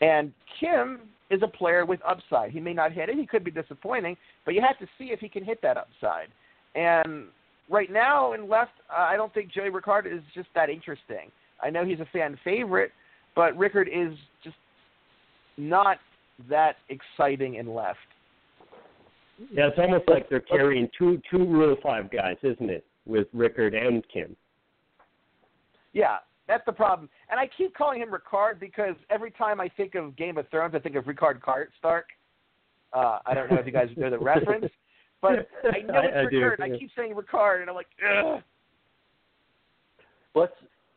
[0.00, 1.00] And Kim
[1.30, 2.50] is a player with upside.
[2.50, 3.16] He may not hit it.
[3.16, 6.28] He could be disappointing, but you have to see if he can hit that upside.
[6.74, 7.26] And
[7.68, 11.30] right now in left, uh, I don't think Joey Rickard is just that interesting.
[11.62, 12.92] I know he's a fan favorite,
[13.36, 14.12] but Rickard is
[14.42, 14.56] just
[15.56, 15.98] not
[16.48, 17.98] that exciting in left.
[19.52, 23.74] Yeah, it's almost like they're carrying two two Rule Five guys, isn't it, with Rickard
[23.74, 24.36] and Kim?
[25.92, 27.08] Yeah, that's the problem.
[27.30, 30.74] And I keep calling him Ricard because every time I think of Game of Thrones,
[30.74, 32.02] I think of Ricard Karstark.
[32.92, 34.66] Uh, I don't know if you guys know the reference,
[35.22, 36.56] but I know it's I, I Ricard.
[36.58, 38.42] Do, I keep saying Ricard, and I'm like, ugh.
[40.34, 40.52] Let's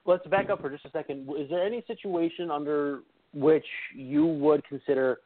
[0.05, 1.29] let's back up for just a second.
[1.37, 2.99] Is there any situation under
[3.33, 3.65] which
[3.95, 5.19] you would consider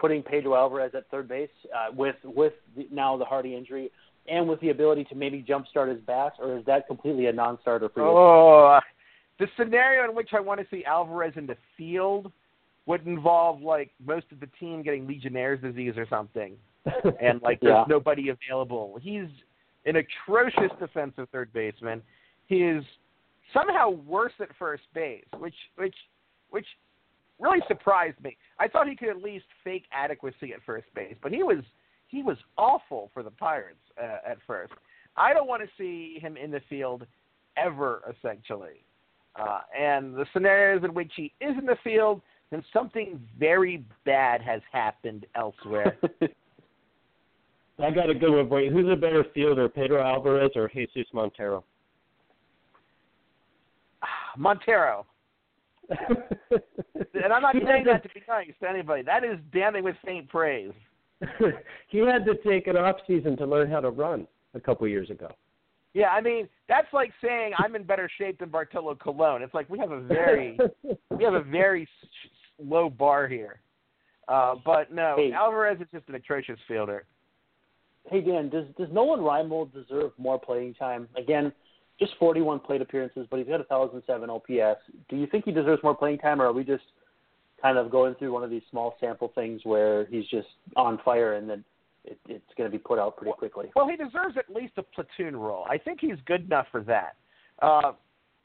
[0.00, 3.90] putting Pedro Alvarez at third base uh, with with the, now the Hardy injury
[4.28, 7.88] and with the ability to maybe jumpstart his bat, or is that completely a non-starter
[7.90, 8.08] for you?
[8.08, 8.78] Oh,
[9.38, 12.30] the scenario in which I want to see Alvarez in the field
[12.86, 16.54] would involve like most of the team getting Legionnaire's disease or something,
[17.20, 17.84] and like there's Yeah.
[17.88, 18.98] nobody available.
[19.00, 19.28] He's
[19.86, 22.02] an atrocious defensive third baseman.
[22.46, 22.84] He is
[23.54, 25.94] somehow worse at first base, which which
[26.50, 26.66] which
[27.40, 28.36] really surprised me.
[28.58, 31.64] I thought he could at least fake adequacy at first base, but he was
[32.08, 34.72] he was awful for the Pirates uh, at first.
[35.16, 37.06] I don't want to see him in the field
[37.56, 38.84] ever, essentially.
[39.36, 42.20] Uh, and the scenarios in which he is in the field,
[42.50, 45.96] then something very bad has happened elsewhere.
[47.82, 48.70] I got a good one for you.
[48.72, 51.64] Who's a better fielder, Pedro Alvarez or Jesus Montero?
[54.36, 55.06] Montero.
[57.22, 59.02] And I'm not He saying had that to be nice to anybody.
[59.02, 60.72] That is damning with faint praise.
[61.88, 65.10] he had to take an off season to learn how to run a couple years
[65.10, 65.28] ago.
[65.92, 69.42] Yeah, I mean that's like saying I'm in better shape than Bartolo Colon.
[69.42, 70.58] It's like we have a very
[71.10, 73.60] we have a very s- s- low bar here.
[74.28, 75.32] Uh, but no, Hey.
[75.32, 77.04] Alvarez is just an atrocious fielder.
[78.08, 81.06] Hey Dan, does does Nolan Reimold deserve more playing time?
[81.18, 81.52] Again,
[82.00, 84.80] just 41 plate appearances, but he's got a 1,007 OPS.
[85.08, 86.82] Do you think he deserves more playing time, or are we just
[87.62, 91.34] kind of going through one of these small sample things where he's just on fire
[91.34, 91.62] and then
[92.04, 93.70] it, it's going to be put out pretty quickly?
[93.76, 95.66] Well, he deserves at least a platoon role.
[95.68, 97.16] I think he's good enough for that.
[97.60, 97.92] Uh,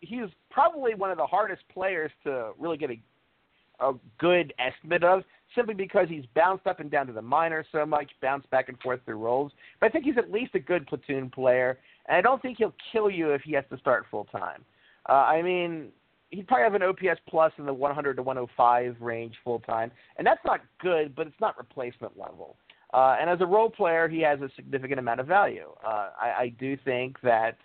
[0.01, 2.99] he's probably one of the hardest players to really get a,
[3.87, 5.23] a good estimate of,
[5.55, 8.79] simply because he's bounced up and down to the minors so much, bounced back and
[8.79, 9.51] forth through roles.
[9.79, 12.75] But I think he's at least a good platoon player, and I don't think he'll
[12.91, 14.63] kill you if he has to start full time.
[15.07, 15.89] Uh, I mean,
[16.29, 20.25] he'd probably have an OPS plus in the 100 to 105 range full time, and
[20.25, 22.57] that's not good, but it's not replacement level.
[22.93, 25.69] Uh, and as a role player, he has a significant amount of value.
[25.85, 27.57] Uh, I, I do think that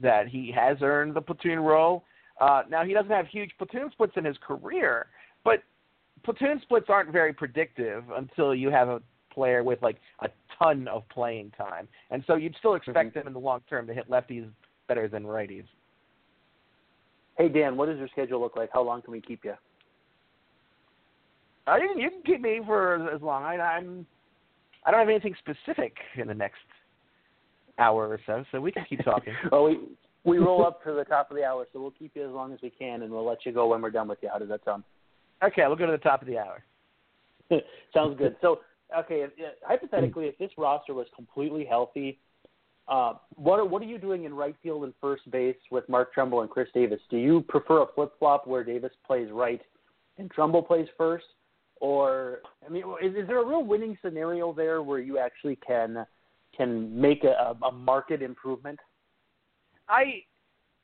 [0.00, 2.04] that he has earned the platoon role.
[2.40, 5.06] Uh, now he doesn't have huge platoon splits in his career,
[5.44, 5.62] but
[6.24, 9.00] platoon splits aren't very predictive until you have a
[9.32, 13.32] player with like a ton of playing time, and so you'd still expect them in
[13.32, 14.48] the long term to hit lefties
[14.88, 15.64] better than righties.
[17.38, 18.70] Hey Dan, what does your schedule look like?
[18.72, 19.54] How long can we keep you?
[21.66, 23.44] Uh, you, can, you can keep me for as long.
[23.44, 24.06] I, I'm
[24.84, 26.58] I don't have anything specific in the next
[27.78, 29.34] hour or so, so we can keep talking.
[29.52, 29.78] well, we
[30.24, 32.52] we roll up to the top of the hour, so we'll keep you as long
[32.52, 34.28] as we can, and we'll let you go when we're done with you.
[34.32, 34.84] How does that sound?
[35.42, 36.64] Okay, we'll go to the top of the hour.
[37.94, 38.36] Sounds good.
[38.40, 38.60] So,
[38.96, 42.18] okay, if, if, hypothetically, if this roster was completely healthy,
[42.88, 46.12] Uh, what are, what are you doing in right field and first base with Mark
[46.12, 47.00] Trumbo and Chris Davis?
[47.10, 49.62] Do you prefer a flip flop where Davis plays right
[50.18, 51.24] and Trumbo plays first,
[51.80, 56.04] or I mean, is, is there a real winning scenario there where you actually can
[56.56, 58.78] can make a, a market improvement?
[59.88, 60.24] I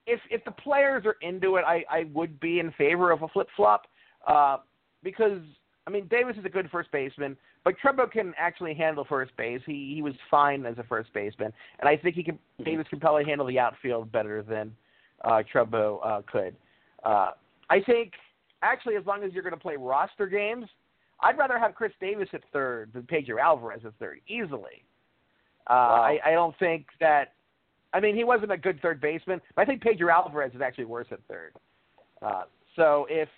[0.07, 3.29] if if the players are into it, I I would be in favor of a
[3.29, 3.83] flip flop
[4.29, 4.59] uh,
[5.03, 5.41] because
[5.87, 9.61] I mean Davis is a good first baseman, but Trumbo can actually handle first base.
[9.67, 12.65] He he was fine as a first baseman, and I think he can mm-hmm.
[12.65, 14.75] Davis can probably handle the outfield better than
[15.25, 16.55] uh, Trumbo uh, could.
[17.05, 17.33] Uh,
[17.71, 18.13] I think
[18.63, 20.67] actually as long as you're going to play roster games,
[21.21, 24.85] I'd rather have Chris Davis at third than Pedro Alvarez at third easily.
[25.69, 26.03] Uh, wow.
[26.03, 27.35] I, I don't think that
[27.93, 30.85] I mean, he wasn't a good third baseman, but I think Pedro Alvarez is actually
[30.85, 31.55] worse at third.
[32.21, 32.43] Uh,
[32.77, 33.29] so if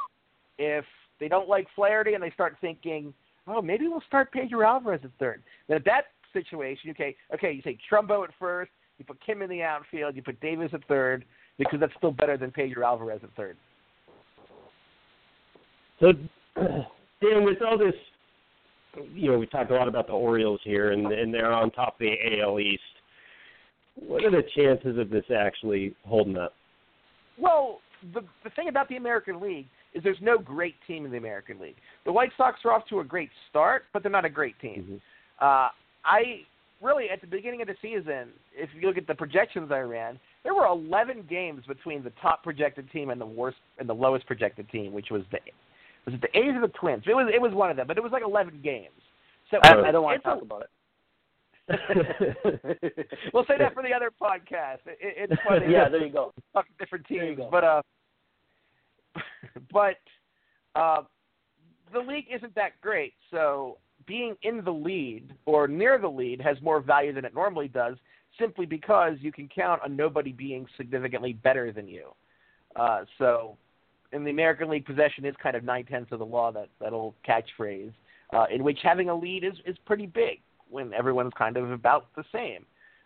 [0.60, 0.84] if
[1.18, 3.12] they don't like Flaherty and they start thinking,
[3.46, 7.62] oh, maybe we'll start Pedro Alvarez at third, then at that situation, okay, okay, you
[7.62, 11.24] say Trumbo at first, you put Kim in the outfield, you put Davis at third,
[11.58, 13.56] because that's still better than Pedro Alvarez at third.
[15.98, 16.12] So,
[16.56, 17.94] Dan, with all this,
[19.14, 21.94] you know, we talked a lot about the Orioles here, and, and they're on top
[21.94, 22.82] of the AL East
[23.94, 26.54] what are the chances of this actually holding up?
[27.38, 27.80] Well,
[28.14, 31.58] the the thing about the American League is there's no great team in the American
[31.58, 31.76] League.
[32.04, 34.82] The White Sox are off to a great start, but they're not a great team.
[34.82, 35.44] Mm-hmm.
[35.44, 35.68] Uh,
[36.04, 36.42] I
[36.80, 40.18] really at the beginning of the season, if you look at the projections I ran,
[40.44, 44.26] there were 11 games between the top projected team and the worst and the lowest
[44.26, 45.38] projected team, which was the
[46.06, 47.04] was it the A's or the Twins?
[47.06, 48.88] It was it was one of them, but it was like 11 games.
[49.50, 50.70] So I, I don't want to talk a, about it.
[53.34, 54.78] we'll say that for the other podcast.
[54.86, 55.72] It, it's funny.
[55.72, 56.32] yeah, there you go.
[56.78, 57.82] Different teams, but uh,
[59.72, 59.96] but
[60.74, 61.02] uh,
[61.92, 63.14] the league isn't that great.
[63.30, 67.68] So being in the lead or near the lead has more value than it normally
[67.68, 67.96] does,
[68.38, 72.14] simply because you can count on nobody being significantly better than you.
[72.76, 73.56] Uh, so
[74.12, 76.50] in the American League, possession is kind of nine tenths of the law.
[76.52, 77.92] That that old catchphrase,
[78.32, 82.06] uh, in which having a lead is is pretty big when everyone's kind of about
[82.16, 82.64] the same.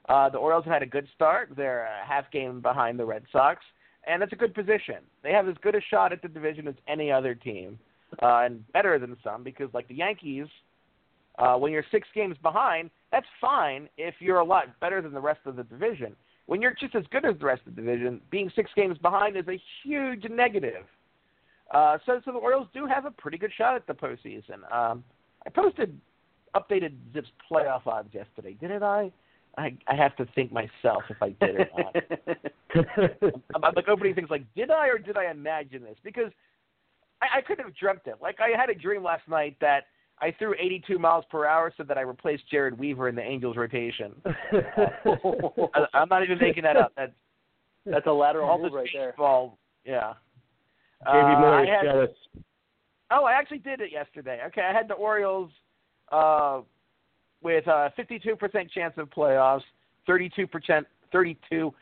[0.08, 1.50] Uh, the Orioles have had a good start.
[1.56, 3.62] They're a half game behind the Red Sox,
[4.06, 4.96] and it's a good position.
[5.22, 7.78] They have as good a shot at the division as any other team,
[8.22, 10.46] uh, and better than some because, like the Yankees,
[11.38, 15.20] uh, when you're six games behind, that's fine if you're a lot better than the
[15.20, 16.14] rest of the division.
[16.46, 19.36] When you're just as good as the rest of the division, being six games behind
[19.36, 20.84] is a huge negative.
[21.72, 24.70] Uh, so, so the Orioles do have a pretty good shot at the postseason.
[24.72, 25.02] Um,
[25.46, 25.98] I posted
[26.54, 29.10] updated ZiPS playoff odds yesterday, didn't I?
[29.56, 31.96] I I have to think myself if I did it or not.
[33.54, 35.96] I'm, I'm like opening things like, did I or did I imagine this?
[36.02, 36.30] Because
[37.22, 38.16] I, I couldn't have dreamt it.
[38.20, 39.84] Like I had a dream last night that
[40.20, 43.56] I threw 82 miles per hour so that I replaced Jered Weaver in the Angels
[43.56, 44.12] rotation.
[44.24, 46.92] I, I'm not even making that up.
[46.96, 47.12] That's
[47.86, 49.14] that's a lateral move right there.
[49.16, 50.14] Ball, yeah.
[51.06, 52.10] JB uh, jealous.
[53.10, 54.40] Oh, I actually did it yesterday.
[54.46, 55.50] Okay, I had the Orioles
[56.10, 56.60] uh,
[57.44, 59.62] with a 52% chance of playoffs,
[60.08, 61.72] 32%, 32%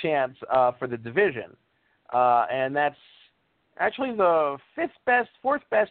[0.00, 1.56] chance uh, for the division.
[2.12, 2.96] Uh, and that's
[3.78, 5.90] actually the fifth best, fourth best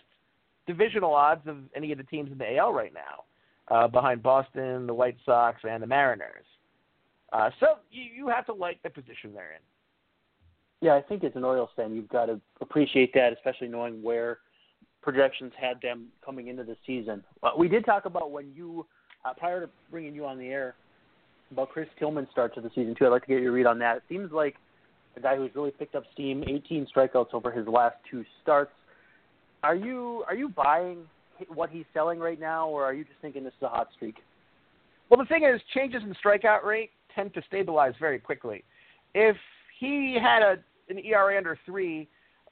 [0.65, 4.87] divisional odds of any of the teams in the AL right now, uh, behind Boston,
[4.87, 6.45] the White Sox, and the Mariners.
[7.33, 9.61] Uh, so you, you have to like the position they're in.
[10.81, 14.39] Yeah, I think as an Orioles fan, you've got to appreciate that, especially knowing where
[15.11, 17.23] projections had them coming into the season.
[17.41, 18.85] Uh, we did talk about when you,
[19.25, 20.75] uh, prior to bringing you on the air,
[21.51, 23.05] about Chris Tillman's start to the season too.
[23.05, 23.97] I'd like to get your read on that.
[23.97, 24.55] It seems like
[25.17, 26.43] a guy who's really picked up steam.
[26.47, 28.71] 18 strikeouts over his last two starts.
[29.63, 30.99] Are you are you buying
[31.47, 34.17] what he's selling right now, or are you just thinking this is a hot streak?
[35.09, 38.63] Well, the thing is, changes in strikeout rate tend to stabilize very quickly.
[39.15, 39.37] If
[39.79, 40.57] he had a
[40.89, 42.07] an ERA under three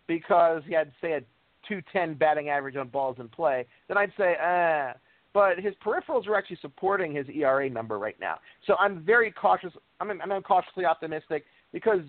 [0.07, 1.21] because he had say a
[1.67, 4.93] 210 batting average on balls in play, then I'd say, ah.
[5.33, 8.39] But his peripherals are actually supporting his ERA number right now.
[8.65, 9.71] So I'm very cautious.
[9.99, 11.99] I'm, I'm cautiously optimistic because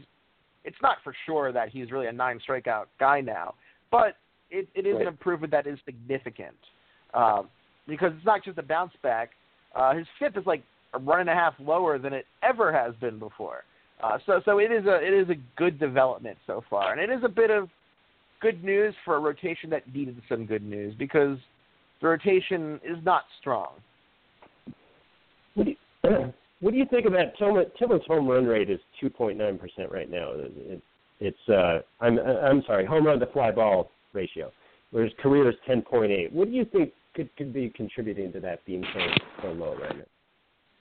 [0.65, 3.55] it's not for sure that he's really a nine strikeout guy now,
[3.91, 4.17] but
[4.51, 5.03] it, it is right.
[5.03, 6.57] an improvement that is significant
[7.13, 7.49] um,
[7.87, 9.31] because it's not just a bounce back.
[9.75, 10.63] Uh, his FIP is like
[10.95, 13.65] a run and a half lower than it ever has been before.
[14.03, 17.13] Uh, so so it is a it is a good development so far, and it
[17.13, 17.69] is a bit of
[18.41, 21.39] good news for a rotation that needed some good news because
[22.01, 23.71] the rotation is not strong.
[25.55, 25.77] What do you,
[26.61, 30.33] what do you think about Tillman's home run rate is 2.9 percent right now.
[30.35, 30.83] It,
[31.21, 34.53] it's uh, I'm I'm sorry, home run to fly ball ratio,
[34.91, 36.33] whereas career is 10.8.
[36.33, 39.01] What do you think could could be contributing to that being so
[39.43, 40.05] so low right now?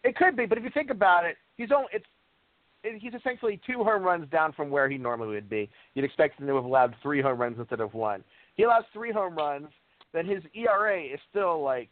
[0.04, 2.10] It could be, but if you think about it, he's only it's it,
[2.84, 5.70] he's essentially two home runs down from where he normally would be.
[5.94, 8.24] You'd expect him to have allowed three home runs instead of one.
[8.56, 9.68] He allows three home runs,
[10.14, 11.90] then his ERA is still like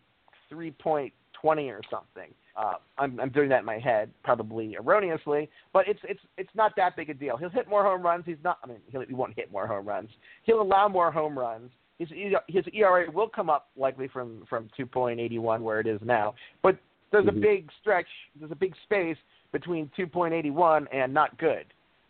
[0.49, 2.33] three point twenty or something.
[2.57, 6.71] Uh, I'm, I'm doing that in my head, probably erroneously, but it's it's it's not
[6.77, 7.37] that big a deal.
[7.37, 8.23] He'll hit more home runs.
[8.25, 8.59] He's not.
[8.63, 10.09] I mean, he'll, he won't hit more home runs.
[10.43, 11.69] He'll allow more home runs.
[11.99, 12.09] His
[12.47, 16.33] his ERA will come up likely from from 2.81 where it is now,
[16.63, 16.77] but
[17.11, 17.37] there's mm-hmm.
[17.37, 18.07] a big stretch.
[18.39, 19.17] There's a big space
[19.55, 21.65] between 2.81 and not good.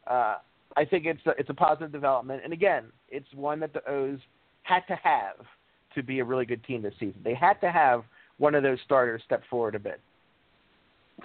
[0.07, 0.37] Uh,
[0.75, 4.17] I think it's a, it's a positive development, and again, it's one that the O's
[4.63, 5.45] had to have
[5.93, 7.21] to be a really good team this season.
[7.23, 8.03] They had to have
[8.39, 10.01] one of those starters step forward a bit.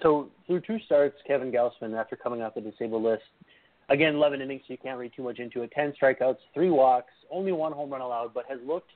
[0.02, 3.22] So through two starts, Kevin Gausman, after coming off the disabled list,
[3.88, 5.72] again 11 innings, so you can't read too much into it.
[5.72, 8.90] 10 strikeouts, three walks, only one home run allowed, but has looked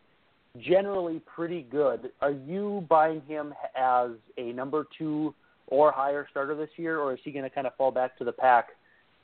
[0.60, 2.10] generally pretty good.
[2.20, 5.34] Are you buying him as a number two
[5.68, 8.24] or higher starter this year, or is he going to kind of fall back to
[8.24, 8.68] the pack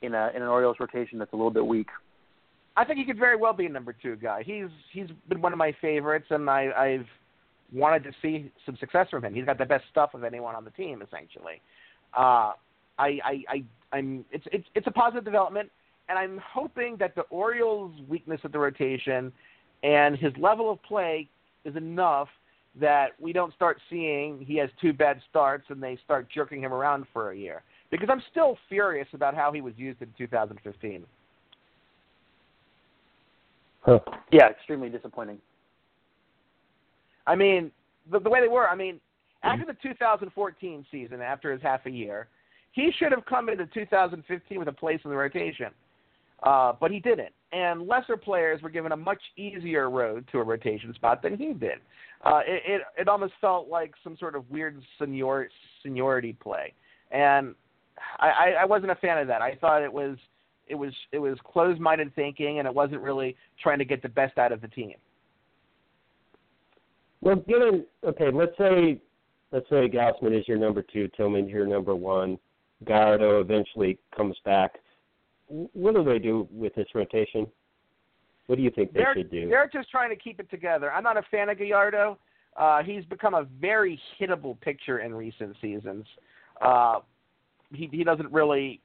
[0.01, 1.87] in a in an Orioles rotation that's a little bit weak?
[2.77, 4.43] I think he could very well be a number two guy.
[4.43, 7.07] He's he's been one of my favorites, and I, I've
[7.73, 9.33] wanted to see some success from him.
[9.33, 11.61] He's got the best stuff of anyone on the team, essentially.
[12.17, 12.53] Uh,
[12.97, 13.63] I, I, I,
[13.93, 14.25] I'm.
[14.31, 15.69] It's, it's, it's a positive development,
[16.09, 19.31] and I'm hoping that the Orioles' weakness at the rotation
[19.83, 21.27] and his level of play
[21.65, 22.27] is enough
[22.79, 26.73] that we don't start seeing he has two bad starts and they start jerking him
[26.73, 27.63] around for a year.
[27.89, 31.03] Because I'm still furious about how he was used in 2015.
[33.81, 33.99] Huh.
[34.31, 35.39] Yeah, extremely disappointing.
[37.27, 37.71] I mean,
[38.09, 38.67] the, the way they were.
[38.69, 39.47] I mean, mm-hmm.
[39.47, 42.27] after the 2014 season, after his half a year,
[42.71, 45.67] he should have come into 2015 with a place in the rotation,
[46.43, 47.33] uh, but he didn't.
[47.51, 51.53] And lesser players were given a much easier road to a rotation spot than he
[51.53, 51.79] did.
[52.23, 55.49] Uh, it, it it almost felt like some sort of weird senior
[55.83, 56.73] seniority play,
[57.11, 57.55] and
[58.19, 59.41] I, I, wasn't a fan of that.
[59.41, 60.17] I thought it was
[60.67, 64.37] it was it was closed-minded thinking, and it wasn't really trying to get the best
[64.37, 64.93] out of the team.
[67.21, 69.01] Well, given okay, let's say
[69.51, 72.37] let's say Gausman is your number two, Tillman your number one,
[72.85, 74.75] Gallardo eventually comes back.
[75.51, 77.45] What do they do with this rotation?
[78.47, 79.49] What do you think they they're, should do?
[79.49, 80.91] They're just trying to keep it together.
[80.91, 82.17] I'm not a fan of Gallardo.
[82.57, 86.05] Uh, he's become a very hittable pitcher in recent seasons.
[86.61, 86.99] Uh,
[87.73, 88.81] he he doesn't really.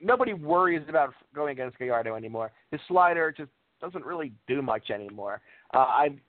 [0.00, 2.52] Nobody worries about going against Gallardo anymore.
[2.70, 5.40] His slider just doesn't really do much anymore.
[5.74, 6.20] Uh, I'm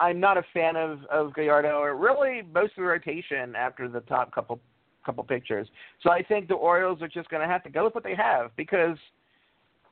[0.00, 4.00] I'm not a fan of of Gallardo or really most of the rotation after the
[4.00, 4.60] top couple
[5.04, 5.68] couple pictures.
[6.02, 8.14] So I think the Orioles are just going to have to go with what they
[8.14, 8.96] have because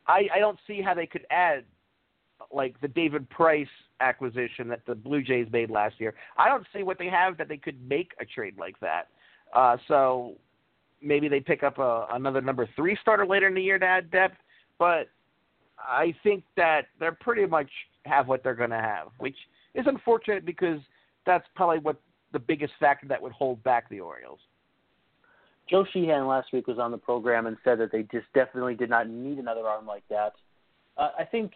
[0.07, 1.65] I I don't see how they could add
[2.53, 3.69] like the David Price
[4.01, 6.15] acquisition that the Blue Jays made last year.
[6.37, 9.09] I don't see what they have that they could make a trade like that.
[9.55, 10.35] Uh, so
[11.01, 14.11] maybe they pick up a, another number three starter later in the year to add
[14.11, 14.37] depth,
[14.79, 15.09] but
[15.79, 17.69] I think that they're pretty much
[18.05, 19.37] have what they're going to have, which
[19.75, 20.81] is unfortunate because
[21.27, 22.01] that's probably what
[22.33, 24.41] the biggest factor that would hold back the Orioles.
[25.73, 28.91] Joe Sheehan last week was on the program and said that they just definitely did
[28.91, 30.35] not need another arm like that.
[30.99, 31.53] Uh, I think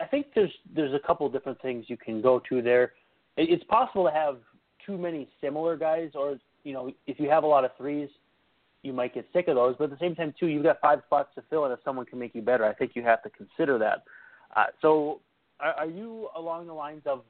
[0.00, 2.92] I think there's there's a couple different things you can go to there.
[3.38, 4.36] It's possible to have
[4.84, 8.10] too many similar guys, or you know, if you have a lot of threes,
[8.82, 9.76] you might get sick of those.
[9.78, 12.04] But at the same time, too, you've got five spots to fill, and if someone
[12.04, 14.04] can make you better, I think you have to consider that.
[14.54, 15.20] Uh, so,
[15.58, 17.22] are, are you along the lines of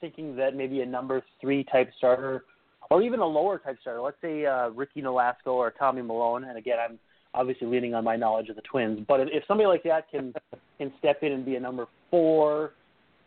[0.00, 2.44] thinking that maybe a number three type starter,
[2.90, 6.44] or even a lower type starter, let's say uh, Ricky Nolasco or Tommy Milone.
[6.44, 6.98] And again, I'm
[7.34, 10.34] obviously leaning on my knowledge of the Twins, but if, if somebody like that can
[10.78, 12.72] can step in and be a number four,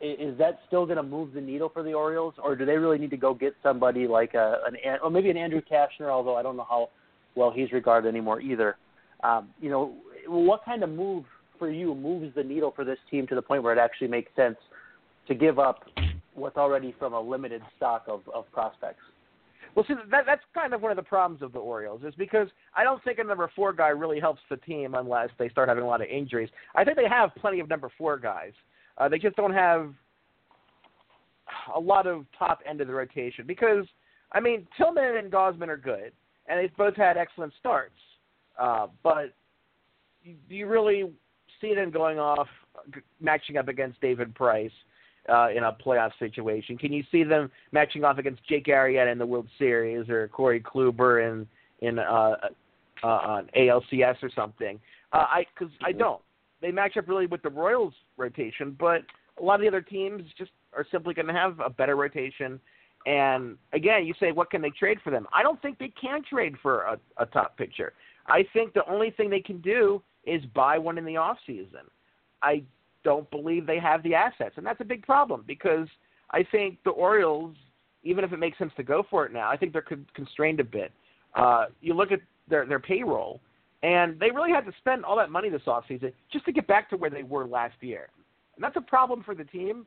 [0.01, 2.97] is that still going to move the needle for the Orioles, or do they really
[2.97, 6.43] need to go get somebody like a an or maybe an Andrew Cashner, although I
[6.43, 6.89] don't know how
[7.35, 8.77] well he's regarded anymore either.
[9.23, 9.95] Um, you know,
[10.27, 11.25] what kind of move
[11.57, 14.31] for you moves the needle for this team to the point where it actually makes
[14.35, 14.57] sense
[15.27, 15.83] to give up
[16.33, 19.01] what's already from a limited stock of, of prospects.
[19.75, 22.47] Well, see, that, that's kind of one of the problems of the Orioles is because
[22.73, 25.83] I don't think a number four guy really helps the team unless they start having
[25.83, 26.49] a lot of injuries.
[26.75, 28.53] I think they have plenty of number four guys.
[28.97, 29.93] Uh, they just don't have
[31.75, 33.85] a lot of top end of the rotation because,
[34.31, 36.13] I mean, Tillman and Gausman are good,
[36.47, 37.95] and they've both had excellent starts.
[38.57, 39.33] Uh, but
[40.23, 41.11] do you really
[41.59, 42.47] see them going off,
[43.19, 44.71] matching up against David Price?
[45.29, 46.77] Uh, in a playoff situation?
[46.77, 50.59] Can you see them matching off against Jake Arrieta in the World Series or Corey
[50.59, 51.47] Kluber in
[51.85, 52.35] in uh,
[53.03, 54.79] uh, on ALCS or something?
[55.13, 56.21] Uh, I because I don't.
[56.61, 59.01] They match up really with the Royals rotation, but
[59.39, 62.59] a lot of the other teams just are simply going to have a better rotation.
[63.05, 65.27] And again, you say, what can they trade for them?
[65.31, 67.93] I don't think they can trade for a, a top pitcher.
[68.27, 71.81] I think the only thing they can do is buy one in the off season.
[72.41, 72.63] I
[73.05, 75.87] don't believe they have the assets, and that's a big problem because
[76.31, 77.55] I think the Orioles,
[78.03, 80.65] even if it makes sense to go for it now, I think they're constrained a
[80.65, 80.91] bit.
[81.35, 83.39] Uh, you look at their their payroll,
[83.83, 86.89] and they really had to spend all that money this offseason just to get back
[86.89, 88.09] to where they were last year,
[88.55, 89.85] and that's a problem for the team.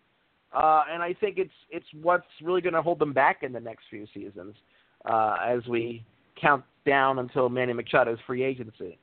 [0.54, 3.60] Uh, and I think it's it's what's really going to hold them back in the
[3.60, 4.54] next few seasons
[5.04, 6.04] uh, as we
[6.40, 8.98] count down until Manny Machado's free agency.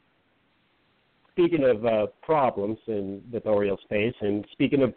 [1.35, 4.93] Speaking of uh, problems in with Orioles face, and speaking of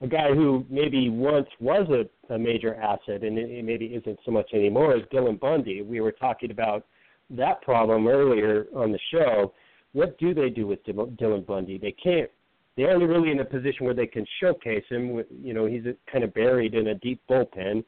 [0.00, 4.30] a guy who maybe once was a, a major asset and it maybe isn't so
[4.30, 5.82] much anymore is Dylan Bundy.
[5.82, 6.86] We were talking about
[7.30, 9.52] that problem earlier on the show.
[9.92, 11.78] What do they do with Dylan Bundy?
[11.78, 12.30] They can't
[12.76, 15.22] they're only really in a position where they can showcase him.
[15.42, 17.84] You know, he's kind of buried in a deep bullpen.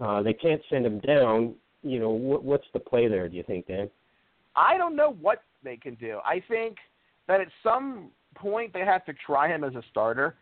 [0.00, 1.54] Uh, they can't send him down.
[1.82, 3.28] You know, what, what's the play there?
[3.28, 3.90] Do you think, Dan?
[4.56, 6.20] I don't know what they can do.
[6.24, 6.76] I think
[7.28, 10.36] that at some point they have to try him as a starter.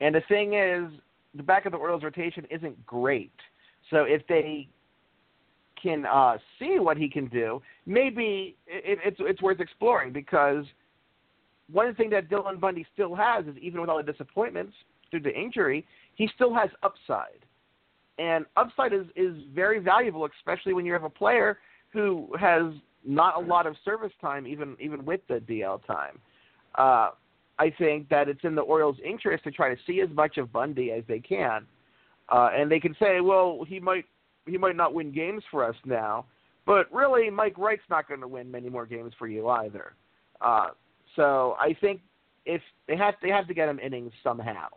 [0.00, 0.90] And the thing is,
[1.34, 3.32] the back of the Orioles rotation isn't great.
[3.90, 4.68] So if they
[5.80, 10.64] can uh, see what he can do, maybe it, it's it's worth exploring because–
[11.70, 14.74] one thing that Dylan Bundy still has is even with all the disappointments
[15.10, 17.44] due to injury, he still has upside.
[18.18, 21.58] And upside is, is very valuable, especially when you have a player
[21.92, 22.72] who has
[23.04, 26.18] not a lot of service time, even even with the DL time.
[26.76, 27.10] Uh,
[27.58, 30.52] I think that it's in the Orioles' interest to try to see as much of
[30.52, 31.66] Bundy as they can,
[32.30, 34.06] uh, and they can say, well, he might
[34.46, 36.24] he might not win games for us now,
[36.66, 39.94] but really, Mike Wright's not going to win many more games for you either.
[40.40, 40.68] Uh,
[41.16, 42.00] so I think
[42.46, 44.68] if they have they have to get him innings somehow.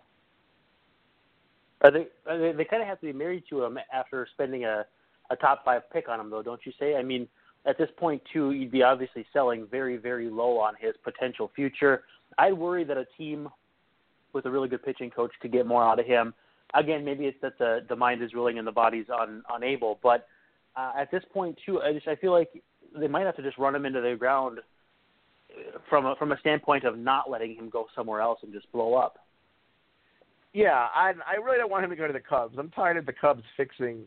[1.81, 4.85] I think they, they kind of have to be married to him after spending a
[5.29, 6.95] a top five pick on him, though, don't you say?
[6.95, 7.27] I mean,
[7.65, 12.03] at this point, too, you'd be obviously selling very, very low on his potential future.
[12.37, 13.49] I'd worry that a team
[14.33, 16.33] with a really good pitching coach could get more out of him.
[16.73, 20.27] Again, maybe it's that the the mind is willing and the body's un, unable, but
[20.75, 22.49] uh, at this point, too, I just I feel like
[22.97, 24.59] they might have to just run him into the ground
[25.89, 28.93] from a, from a standpoint of not letting him go somewhere else and just blow
[28.95, 29.17] up.
[30.53, 32.55] Yeah, I I really don't want him to go to the Cubs.
[32.57, 34.03] I'm tired of the Cubs fixing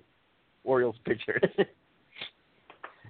[0.65, 1.43] Orioles pitchers.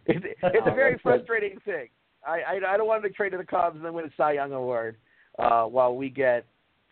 [0.06, 1.88] it's, it's a very frustrating thing.
[2.26, 4.32] I, I I don't want to trade to the Cubs and then win a Cy
[4.32, 4.96] Young award
[5.38, 6.44] uh, while we get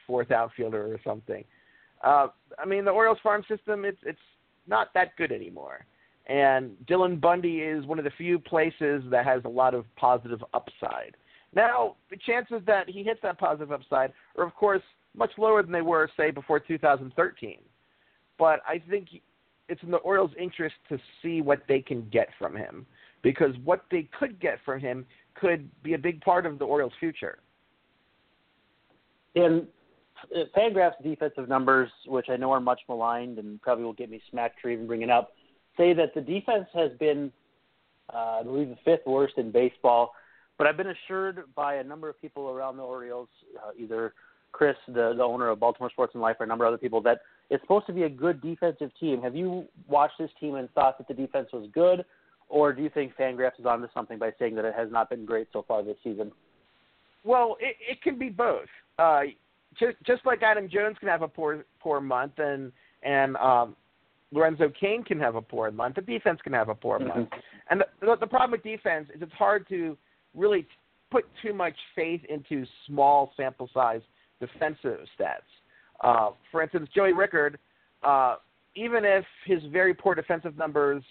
[0.07, 1.45] fourth outfielder or something.
[2.03, 2.29] Uh,
[2.59, 4.19] I mean, the Orioles farm system it's it's
[4.67, 5.85] not that good anymore.
[6.27, 10.45] And Dylan Bundy is one of the few places that has a lot of positive
[10.53, 11.17] upside.
[11.55, 14.83] Now, the chances that he hits that positive upside are, of course,
[15.17, 17.59] much lower than they were, say, before 2013.
[18.39, 19.09] But I think
[19.71, 22.87] it's in the Orioles' interest to see what they can get from him
[23.23, 26.93] because what they could get from him could be a big part of the Orioles'
[26.99, 27.39] future.
[29.35, 29.66] In
[30.35, 34.21] uh, Fangraph's defensive numbers, which I know are much maligned and probably will get me
[34.31, 35.33] smacked for even bringing up,
[35.77, 37.33] say that the defense has been,
[38.12, 40.12] uh, I believe, the fifth worst in baseball.
[40.57, 44.12] But I've been assured by a number of people around the Orioles, uh, either
[44.51, 47.01] Chris, the, the owner of Baltimore Sports and Life, or a number of other people,
[47.03, 49.23] that it's supposed to be a good defensive team.
[49.23, 52.05] Have you watched this team and thought that the defense was good,
[52.49, 55.25] or do you think Fangraphs is onto something by saying that it has not been
[55.25, 56.33] great so far this season?
[57.25, 58.69] Well, it, it can be both.
[58.99, 59.23] Uh,
[59.79, 62.73] just just like Adam Jones can have a poor poor month, and
[63.03, 63.77] and um,
[64.33, 65.97] Lorenzo Cain can have a poor month.
[65.97, 67.09] The defense can have a poor mm-hmm.
[67.09, 67.29] month.
[67.71, 69.97] And the, the problem with defense is it's hard to
[70.35, 70.67] really
[71.11, 74.01] put too much faith into small sample size
[74.41, 75.49] defensive stats.
[76.03, 77.59] Uh, for instance, Joey Rickard,
[78.03, 78.37] uh,
[78.77, 81.03] even if his very poor defensive numbers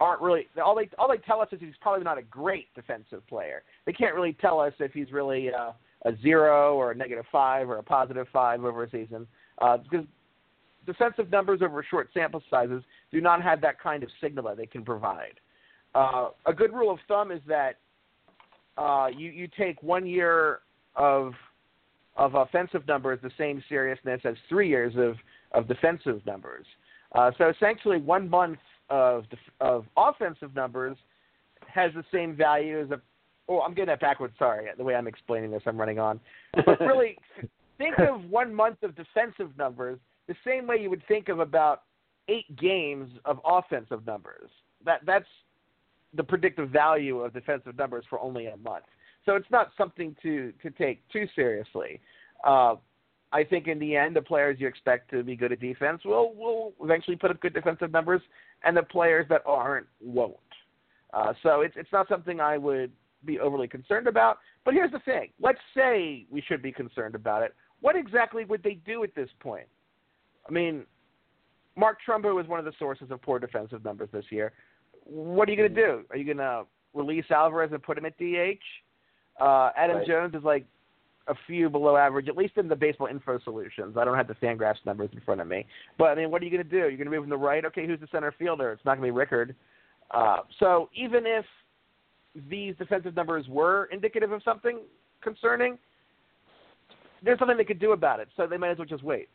[0.00, 3.26] aren't really all they all they tell us is he's probably not a great defensive
[3.28, 3.62] player.
[3.84, 5.72] They can't really tell us if he's really uh,
[6.06, 9.26] a zero or a negative five or a positive five over a season
[9.60, 10.06] uh, because
[10.86, 12.82] defensive numbers over short sample sizes
[13.12, 15.38] do not have that kind of signal that they can provide.
[15.94, 17.76] Uh, a good rule of thumb is that
[18.78, 20.60] uh, you you take one year
[20.96, 21.34] of
[22.16, 25.16] of offensive numbers the same seriousness as three years of
[25.52, 26.64] of defensive numbers.
[27.14, 28.58] Uh, so essentially, one month
[28.90, 29.24] of
[29.60, 30.96] of offensive numbers
[31.72, 33.00] has the same value as a.
[33.48, 34.34] Oh, I'm getting that backwards.
[34.38, 36.20] Sorry, the way I'm explaining this, I'm running on.
[36.54, 37.16] But really,
[37.78, 41.82] think of one month of defensive numbers the same way you would think of about
[42.28, 44.50] eight games of offensive numbers.
[44.84, 45.26] That that's
[46.14, 48.84] the predictive value of defensive numbers for only a month.
[49.26, 52.00] So it's not something to to take too seriously.
[52.44, 52.76] Uh,
[53.32, 56.34] I think in the end, the players you expect to be good at defense will
[56.34, 58.22] will eventually put up good defensive numbers,
[58.64, 60.36] and the players that aren't won't.
[61.12, 62.92] Uh, so it's it's not something I would
[63.24, 64.38] be overly concerned about.
[64.64, 67.54] But here's the thing: let's say we should be concerned about it.
[67.80, 69.66] What exactly would they do at this point?
[70.48, 70.84] I mean,
[71.76, 74.52] Mark Trumbo was one of the sources of poor defensive numbers this year.
[75.04, 76.04] What are you going to do?
[76.10, 78.60] Are you going to release Alvarez and put him at DH?
[79.40, 80.06] Uh, Adam Right.
[80.06, 80.66] Jones is like
[81.30, 83.96] a few below average, at least in the baseball info solutions.
[83.96, 85.64] I don't have the Fangraphs numbers in front of me.
[85.96, 86.88] But, I mean, what are you going to do?
[86.88, 87.64] You're going to move him to right?
[87.64, 88.72] Okay, who's the center fielder?
[88.72, 89.54] It's not going to be Rickard.
[90.10, 91.44] Uh, so even if
[92.48, 94.80] these defensive numbers were indicative of something
[95.22, 95.78] concerning,
[97.22, 98.28] there's nothing they could do about it.
[98.36, 99.28] So they might as well just wait.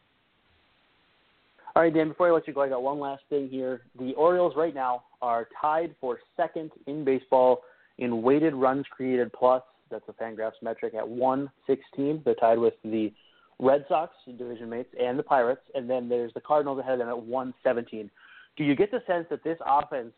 [1.76, 3.82] All right, Dan, before I let you go, I got one last thing here.
[4.00, 7.64] The Orioles right now are tied for second in baseball
[7.98, 9.62] in weighted runs created plus.
[9.96, 12.22] That's a Fangraphs metric at 116.
[12.26, 13.14] They're tied with the
[13.60, 15.62] Red Sox, division mates, and the Pirates.
[15.74, 18.12] And then there's the Cardinals ahead of them at 117.
[18.58, 20.12] Do you get the sense that this offense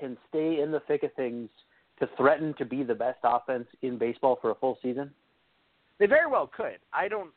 [0.00, 1.50] can stay in the thick of things
[2.00, 5.10] to threaten to be the best offense in baseball for a full season?
[5.98, 6.78] They very well could.
[6.92, 7.30] I don't.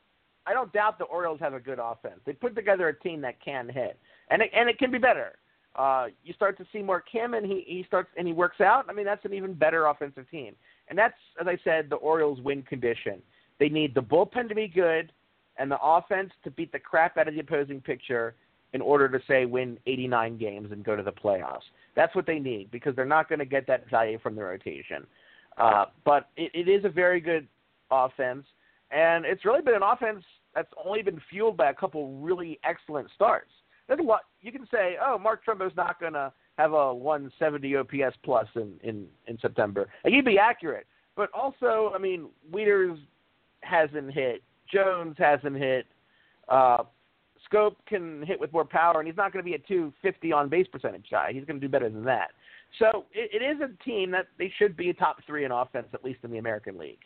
[0.47, 2.19] I don't doubt the Orioles have a good offense.
[2.25, 3.99] They put together a team that can hit,
[4.31, 5.33] and it, and it can be better.
[5.75, 8.85] Uh, you start to see more Kim, and he he starts and he works out.
[8.89, 10.55] I mean, that's an even better offensive team.
[10.91, 13.21] And that's, as I said, the Orioles' win condition.
[13.59, 15.13] They need the bullpen to be good,
[15.57, 18.35] and the offense to beat the crap out of the opposing pitcher
[18.73, 21.63] in order to say win 89 games and go to the playoffs.
[21.95, 25.07] That's what they need because they're not going to get that value from the rotation.
[25.57, 27.47] Uh, but it, it is a very good
[27.89, 28.45] offense,
[28.91, 33.07] and it's really been an offense that's only been fueled by a couple really excellent
[33.15, 33.51] starts.
[33.87, 34.97] There's a lot you can say.
[35.01, 39.87] Oh, Mark Trumbo's not going to have a 170 OPS plus in in in September.
[40.03, 42.99] And he'd be accurate, but also, I mean, Wieters
[43.61, 44.43] hasn't hit.
[44.71, 45.85] Jones hasn't hit.
[46.47, 46.83] Uh,
[47.51, 50.49] Schoop can hit with more power, and he's not going to be a 250 on
[50.49, 51.31] base percentage guy.
[51.33, 52.29] He's going to do better than that.
[52.79, 55.87] So it, it is a team that they should be a top three in offense,
[55.93, 56.99] at least in the American League.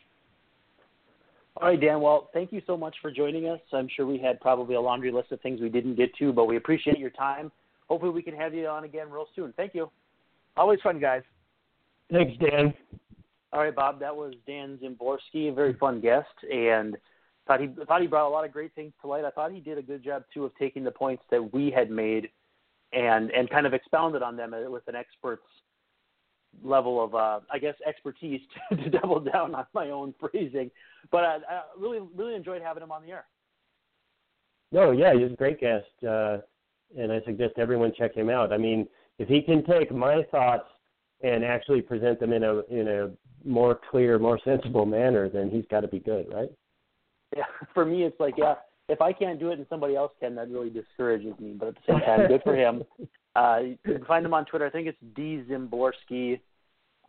[1.60, 2.00] All right, Dan.
[2.00, 3.60] Well, thank you so much for joining us.
[3.72, 6.44] I'm sure we had probably a laundry list of things we didn't get to, but
[6.44, 7.50] we appreciate your time.
[7.88, 9.52] Hopefully, we can have you on again real soon.
[9.56, 9.90] Thank you.
[10.56, 11.22] Always fun, guys.
[12.10, 12.72] Thanks, Dan.
[13.52, 14.00] All right, Bob.
[14.00, 16.96] That was Dan Szymborski, a very fun guest, and
[17.46, 19.24] thought he thought he brought a lot of great things to light.
[19.24, 21.90] I thought he did a good job too of taking the points that we had
[21.90, 22.30] made
[22.92, 25.42] and and kind of expounded on them with an expert's
[26.64, 30.70] level of, uh, I guess, expertise to, to double down on my own phrasing.
[31.10, 33.26] But I, I really really enjoyed having him on the air.
[34.72, 36.38] No, yeah, he's a great guest, uh,
[36.98, 38.52] and I suggest everyone check him out.
[38.52, 38.86] I mean,
[39.18, 40.68] if he can take my thoughts
[41.22, 43.10] and actually present them in a in a
[43.44, 46.50] more clear, more sensible manner, then he's got to be good, right?
[47.36, 48.54] Yeah, for me, it's like, yeah,
[48.88, 51.54] if I can't do it and somebody else can, that really discourages me.
[51.58, 52.84] But at the same time, good for him.
[53.36, 54.64] Uh, you can find him on Twitter.
[54.64, 56.40] I think it's D Szymborski.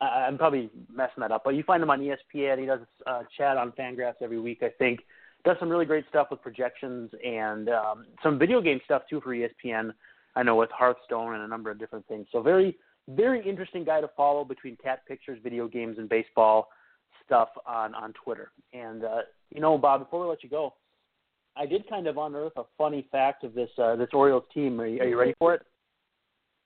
[0.01, 2.59] I, I'm probably messing that up, but you find him on ESPN.
[2.59, 4.61] He does uh, chat on Fangraphs every week.
[4.61, 4.99] I think
[5.45, 9.35] does some really great stuff with projections and um, some video game stuff too for
[9.35, 9.91] ESPN.
[10.35, 12.27] I know with Hearthstone and a number of different things.
[12.31, 12.77] So very,
[13.09, 16.67] very interesting guy to follow between cat pictures, video games, and baseball
[17.25, 18.51] stuff on on Twitter.
[18.73, 19.21] And uh,
[19.53, 20.73] you know, Bob, before we let you go,
[21.55, 24.79] I did kind of unearth a funny fact of this uh, this Orioles team.
[24.79, 25.61] Are you, are you ready for it?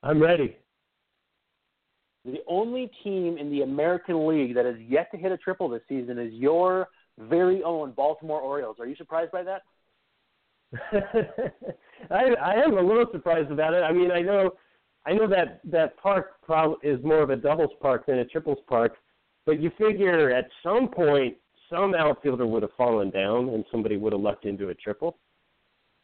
[0.04, 0.58] I'm ready.
[2.26, 5.82] The only team in the American League that has yet to hit a triple this
[5.90, 6.88] season is your
[7.30, 8.78] very own Baltimore Orioles.
[8.80, 9.62] Are you surprised by that?
[12.12, 13.84] I I am a little surprised about it.
[13.84, 14.52] I mean, I know
[15.06, 16.36] I know that that park
[16.84, 18.98] is more of a doubles park than a triples park,
[19.46, 21.36] but you figure at some point
[21.70, 25.18] some outfielder would have fallen down and somebody would have lucked into a triple.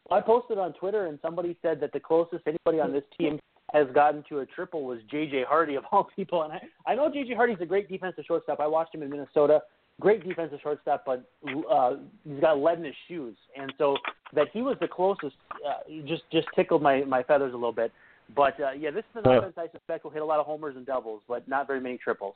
[0.10, 3.40] I posted on Twitter, and somebody said that the closest anybody on this team
[3.74, 5.44] has gotten to a triple was J.J.
[5.48, 6.44] Hardy of all people.
[6.44, 7.36] And I, I know J.J.
[7.36, 8.62] Hardy's a great defensive shortstop.
[8.62, 9.60] I watched him in Minnesota.
[10.00, 11.24] Great defensive shortstop, but
[11.72, 13.98] uh, he's got lead in his shoes, and so
[14.34, 15.36] that he was the closest
[15.68, 17.92] uh, just just tickled my my feathers a little bit.
[18.36, 19.32] But uh, yeah, this is an Huh.
[19.40, 21.98] offense I suspect will hit a lot of homers and doubles, but not very many
[21.98, 22.36] triples.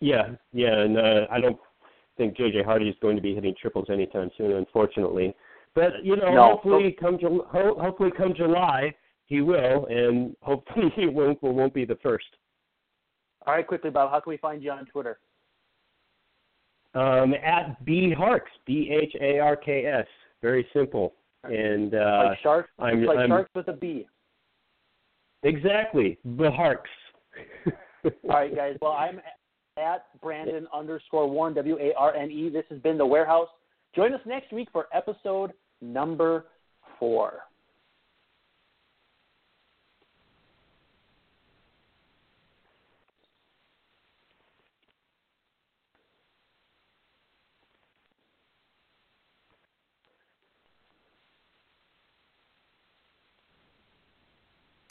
[0.00, 1.58] Yeah, yeah, and uh, I don't
[2.16, 5.34] think JJ Hardy is going to be hitting triples anytime soon, unfortunately.
[5.74, 6.42] But you know, No.
[6.52, 8.94] hopefully come Ju- ho- hopefully come July
[9.26, 12.26] he will, and hopefully he won't won't be the first.
[13.46, 15.18] All right, quickly, Bob, how can we find you on Twitter?
[16.98, 20.06] Um, at B Harks, B H A R K S,
[20.42, 24.06] very simple, and uh, like shark, I'm- like I'm- sharks with a B.
[25.42, 26.90] exactly the Harks.
[28.04, 28.76] All right, guys.
[28.80, 29.20] Well, I'm
[29.78, 32.48] at Brandon underscore Warne W A R N E.
[32.48, 33.48] This has been the Warehouse.
[33.94, 36.46] Join us next week for episode number
[36.98, 37.34] four.